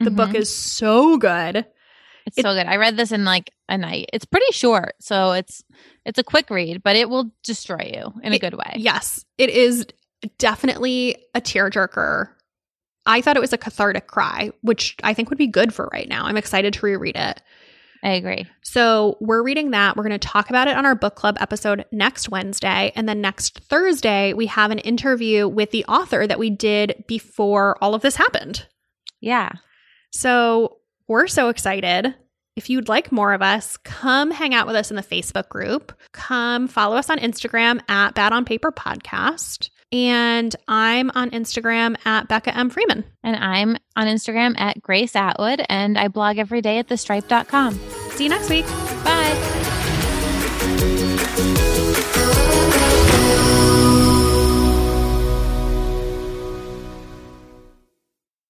[0.00, 0.36] The book Mhm.
[0.36, 1.64] is so good.
[2.26, 2.66] It's It- so good.
[2.66, 4.10] I read this in like a night.
[4.12, 5.62] It's pretty short, so it's
[6.04, 8.74] it's a quick read, but it will destroy you in a good way.
[8.76, 9.86] Yes, it is
[10.38, 12.28] definitely a tearjerker.
[13.06, 16.08] I thought it was a cathartic cry, which I think would be good for right
[16.08, 16.24] now.
[16.24, 17.42] I'm excited to reread it.
[18.04, 18.46] I agree.
[18.62, 19.96] So we're reading that.
[19.96, 22.92] We're going to talk about it on our book club episode next Wednesday.
[22.96, 27.76] And then next Thursday, we have an interview with the author that we did before
[27.80, 28.66] all of this happened.
[29.20, 29.50] Yeah.
[30.12, 32.14] So we're so excited.
[32.54, 35.98] If you'd like more of us, come hang out with us in the Facebook group.
[36.12, 39.70] Come follow us on Instagram at Bad on Paper Podcast.
[39.90, 42.70] And I'm on Instagram at Becca M.
[42.70, 43.04] Freeman.
[43.22, 47.78] And I'm on Instagram at Grace Atwood and I blog every day at thestripe.com.
[48.10, 48.66] See you next week.
[49.04, 49.68] Bye.